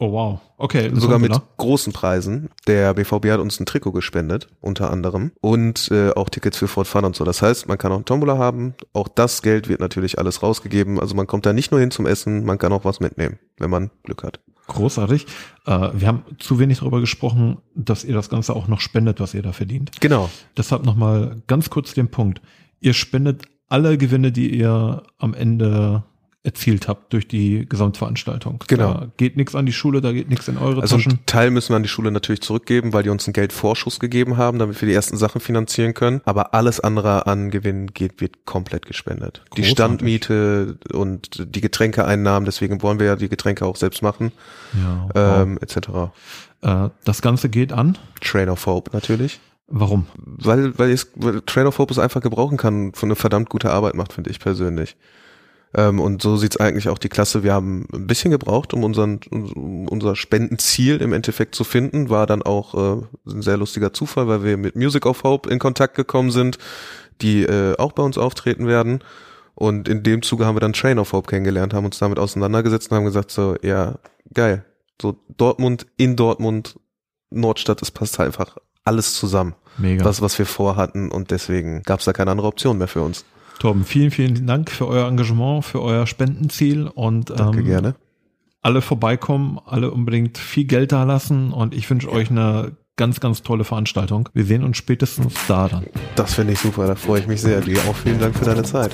Oh 0.01 0.13
wow, 0.13 0.39
okay. 0.57 0.89
Sogar 0.93 1.19
mit 1.19 1.33
großen 1.57 1.91
Preisen. 1.91 2.49
Der 2.67 2.93
BVB 2.93 3.31
hat 3.31 3.41
uns 3.41 3.59
ein 3.59 3.65
Trikot 3.65 3.91
gespendet, 3.91 4.47
unter 4.61 4.91
anderem. 4.91 5.33
Und 5.41 5.91
äh, 5.91 6.11
auch 6.11 6.29
Tickets 6.29 6.57
für 6.57 6.69
Fort 6.69 6.87
Fun 6.87 7.03
und 7.03 7.17
so. 7.17 7.25
Das 7.25 7.41
heißt, 7.41 7.67
man 7.67 7.77
kann 7.77 7.91
auch 7.91 7.97
einen 7.97 8.05
Tombola 8.05 8.37
haben. 8.37 8.75
Auch 8.93 9.09
das 9.09 9.41
Geld 9.41 9.67
wird 9.67 9.81
natürlich 9.81 10.17
alles 10.17 10.41
rausgegeben. 10.41 11.01
Also 11.01 11.15
man 11.15 11.27
kommt 11.27 11.45
da 11.45 11.51
nicht 11.51 11.71
nur 11.71 11.81
hin 11.81 11.91
zum 11.91 12.05
Essen, 12.05 12.45
man 12.45 12.57
kann 12.57 12.71
auch 12.71 12.85
was 12.85 13.01
mitnehmen, 13.01 13.39
wenn 13.57 13.69
man 13.69 13.91
Glück 14.03 14.23
hat. 14.23 14.39
Großartig. 14.67 15.25
Äh, 15.65 15.89
wir 15.93 16.07
haben 16.07 16.23
zu 16.37 16.59
wenig 16.59 16.79
darüber 16.79 17.01
gesprochen, 17.01 17.57
dass 17.75 18.05
ihr 18.05 18.13
das 18.13 18.29
Ganze 18.29 18.55
auch 18.55 18.69
noch 18.69 18.79
spendet, 18.79 19.19
was 19.19 19.33
ihr 19.33 19.41
da 19.41 19.51
verdient. 19.51 19.91
Genau. 19.99 20.29
Deshalb 20.55 20.85
nochmal 20.85 21.41
ganz 21.47 21.69
kurz 21.69 21.93
den 21.93 22.09
Punkt. 22.09 22.41
Ihr 22.79 22.93
spendet 22.93 23.43
alle 23.67 23.97
Gewinne, 23.97 24.31
die 24.31 24.55
ihr 24.55 25.03
am 25.17 25.33
Ende 25.33 26.03
erzielt 26.41 26.87
habt 26.87 27.11
durch 27.11 27.27
die 27.27 27.65
Gesamtveranstaltung. 27.67 28.63
Genau. 28.67 28.93
Da 28.93 29.07
geht 29.17 29.35
nichts 29.35 29.55
an 29.55 29.65
die 29.65 29.73
Schule, 29.73 29.99
da 29.99 30.13
geht 30.13 30.29
nichts 30.29 30.47
in 30.47 30.57
eure 30.57 30.81
also 30.81 30.95
Taschen. 30.95 31.11
Also 31.11 31.23
Teil 31.25 31.51
müssen 31.51 31.69
wir 31.69 31.75
an 31.75 31.83
die 31.83 31.89
Schule 31.89 32.11
natürlich 32.11 32.39
zurückgeben, 32.41 32.93
weil 32.93 33.03
die 33.03 33.09
uns 33.09 33.27
einen 33.27 33.33
Geldvorschuss 33.33 33.99
gegeben 33.99 34.37
haben, 34.37 34.57
damit 34.57 34.79
wir 34.79 34.87
die 34.87 34.93
ersten 34.93 35.17
Sachen 35.17 35.41
finanzieren 35.41 35.93
können. 35.93 36.21
Aber 36.23 36.53
alles 36.53 36.79
andere 36.79 37.27
an 37.27 37.51
Gewinn 37.51 37.87
geht, 37.87 38.21
wird 38.21 38.45
komplett 38.45 38.85
gespendet. 38.85 39.41
Großartig. 39.49 39.65
Die 39.65 39.69
Standmiete 39.69 40.77
und 40.93 41.55
die 41.55 41.61
Getränkeeinnahmen, 41.61 42.45
deswegen 42.45 42.81
wollen 42.81 42.99
wir 42.99 43.07
ja 43.07 43.15
die 43.17 43.27
Getränke 43.27 43.65
auch 43.65 43.75
selbst 43.75 44.01
machen, 44.01 44.31
ja, 44.73 45.09
wow. 45.13 45.41
ähm, 45.41 45.59
etc. 45.61 45.77
Äh, 46.61 46.89
das 47.03 47.21
Ganze 47.21 47.49
geht 47.49 47.73
an? 47.73 47.97
Train 48.21 48.47
of 48.47 48.65
Hope 48.65 48.91
natürlich. 48.93 49.41
Warum? 49.67 50.07
Weil, 50.15 50.77
weil, 50.79 50.91
ich, 50.91 51.05
weil 51.15 51.41
Train 51.41 51.67
of 51.67 51.77
Hope 51.79 51.91
es 51.91 51.99
einfach 51.99 52.21
gebrauchen 52.21 52.57
kann, 52.57 52.93
von 52.93 53.07
eine 53.07 53.17
verdammt 53.17 53.49
gute 53.49 53.71
Arbeit 53.71 53.95
macht, 53.95 54.13
finde 54.13 54.29
ich 54.29 54.39
persönlich. 54.39 54.95
Ähm, 55.75 55.99
und 55.99 56.21
so 56.21 56.35
sieht's 56.37 56.57
eigentlich 56.57 56.89
auch 56.89 56.97
die 56.97 57.09
Klasse. 57.09 57.43
Wir 57.43 57.53
haben 57.53 57.87
ein 57.93 58.07
bisschen 58.07 58.31
gebraucht, 58.31 58.73
um 58.73 58.83
unseren, 58.83 59.19
um 59.29 59.87
unser 59.87 60.15
Spendenziel 60.15 61.01
im 61.01 61.13
Endeffekt 61.13 61.55
zu 61.55 61.63
finden. 61.63 62.09
War 62.09 62.25
dann 62.25 62.41
auch 62.41 62.73
äh, 62.73 63.01
ein 63.27 63.41
sehr 63.41 63.57
lustiger 63.57 63.93
Zufall, 63.93 64.27
weil 64.27 64.43
wir 64.43 64.57
mit 64.57 64.75
Music 64.75 65.05
of 65.05 65.23
Hope 65.23 65.49
in 65.49 65.59
Kontakt 65.59 65.95
gekommen 65.95 66.31
sind, 66.31 66.57
die 67.21 67.43
äh, 67.43 67.77
auch 67.77 67.91
bei 67.91 68.03
uns 68.03 68.17
auftreten 68.17 68.67
werden. 68.67 69.03
Und 69.53 69.87
in 69.89 70.03
dem 70.03 70.21
Zuge 70.21 70.45
haben 70.45 70.55
wir 70.55 70.61
dann 70.61 70.73
Train 70.73 70.99
of 70.99 71.11
Hope 71.11 71.29
kennengelernt, 71.29 71.73
haben 71.73 71.85
uns 71.85 71.99
damit 71.99 72.17
auseinandergesetzt 72.17 72.89
und 72.89 72.97
haben 72.97 73.05
gesagt 73.05 73.29
so, 73.29 73.55
ja, 73.61 73.95
geil. 74.33 74.65
So 75.01 75.17
Dortmund 75.37 75.85
in 75.97 76.15
Dortmund, 76.15 76.79
Nordstadt, 77.29 77.81
es 77.81 77.91
passt 77.91 78.19
einfach 78.19 78.57
alles 78.85 79.13
zusammen. 79.13 79.55
Mega. 79.77 80.03
Das, 80.03 80.21
was 80.21 80.39
wir 80.39 80.45
vorhatten 80.45 81.11
und 81.11 81.31
deswegen 81.31 81.83
gab's 81.83 82.05
da 82.05 82.13
keine 82.13 82.31
andere 82.31 82.47
Option 82.47 82.77
mehr 82.77 82.87
für 82.87 83.01
uns. 83.01 83.25
Torben, 83.59 83.83
vielen, 83.83 84.11
vielen 84.11 84.47
Dank 84.47 84.71
für 84.71 84.87
euer 84.87 85.07
Engagement, 85.07 85.65
für 85.65 85.81
euer 85.81 86.07
Spendenziel 86.07 86.87
und 86.87 87.29
Danke, 87.29 87.59
ähm, 87.59 87.65
gerne. 87.65 87.95
alle 88.61 88.81
vorbeikommen, 88.81 89.59
alle 89.65 89.91
unbedingt 89.91 90.37
viel 90.37 90.65
Geld 90.65 90.91
da 90.91 91.03
lassen 91.03 91.51
und 91.51 91.75
ich 91.75 91.89
wünsche 91.89 92.07
ja. 92.07 92.13
euch 92.13 92.31
eine 92.31 92.77
ganz, 92.95 93.19
ganz 93.19 93.43
tolle 93.43 93.63
Veranstaltung. 93.63 94.29
Wir 94.33 94.45
sehen 94.45 94.63
uns 94.63 94.77
spätestens 94.77 95.33
da 95.47 95.67
dann. 95.67 95.85
Das 96.15 96.33
finde 96.33 96.53
ich 96.53 96.59
super, 96.59 96.87
da 96.87 96.95
freue 96.95 97.21
ich 97.21 97.27
mich 97.27 97.41
sehr. 97.41 97.61
Dir 97.61 97.79
auch 97.89 97.95
vielen 97.95 98.19
Dank 98.19 98.35
für 98.35 98.45
deine 98.45 98.63
Zeit. 98.63 98.93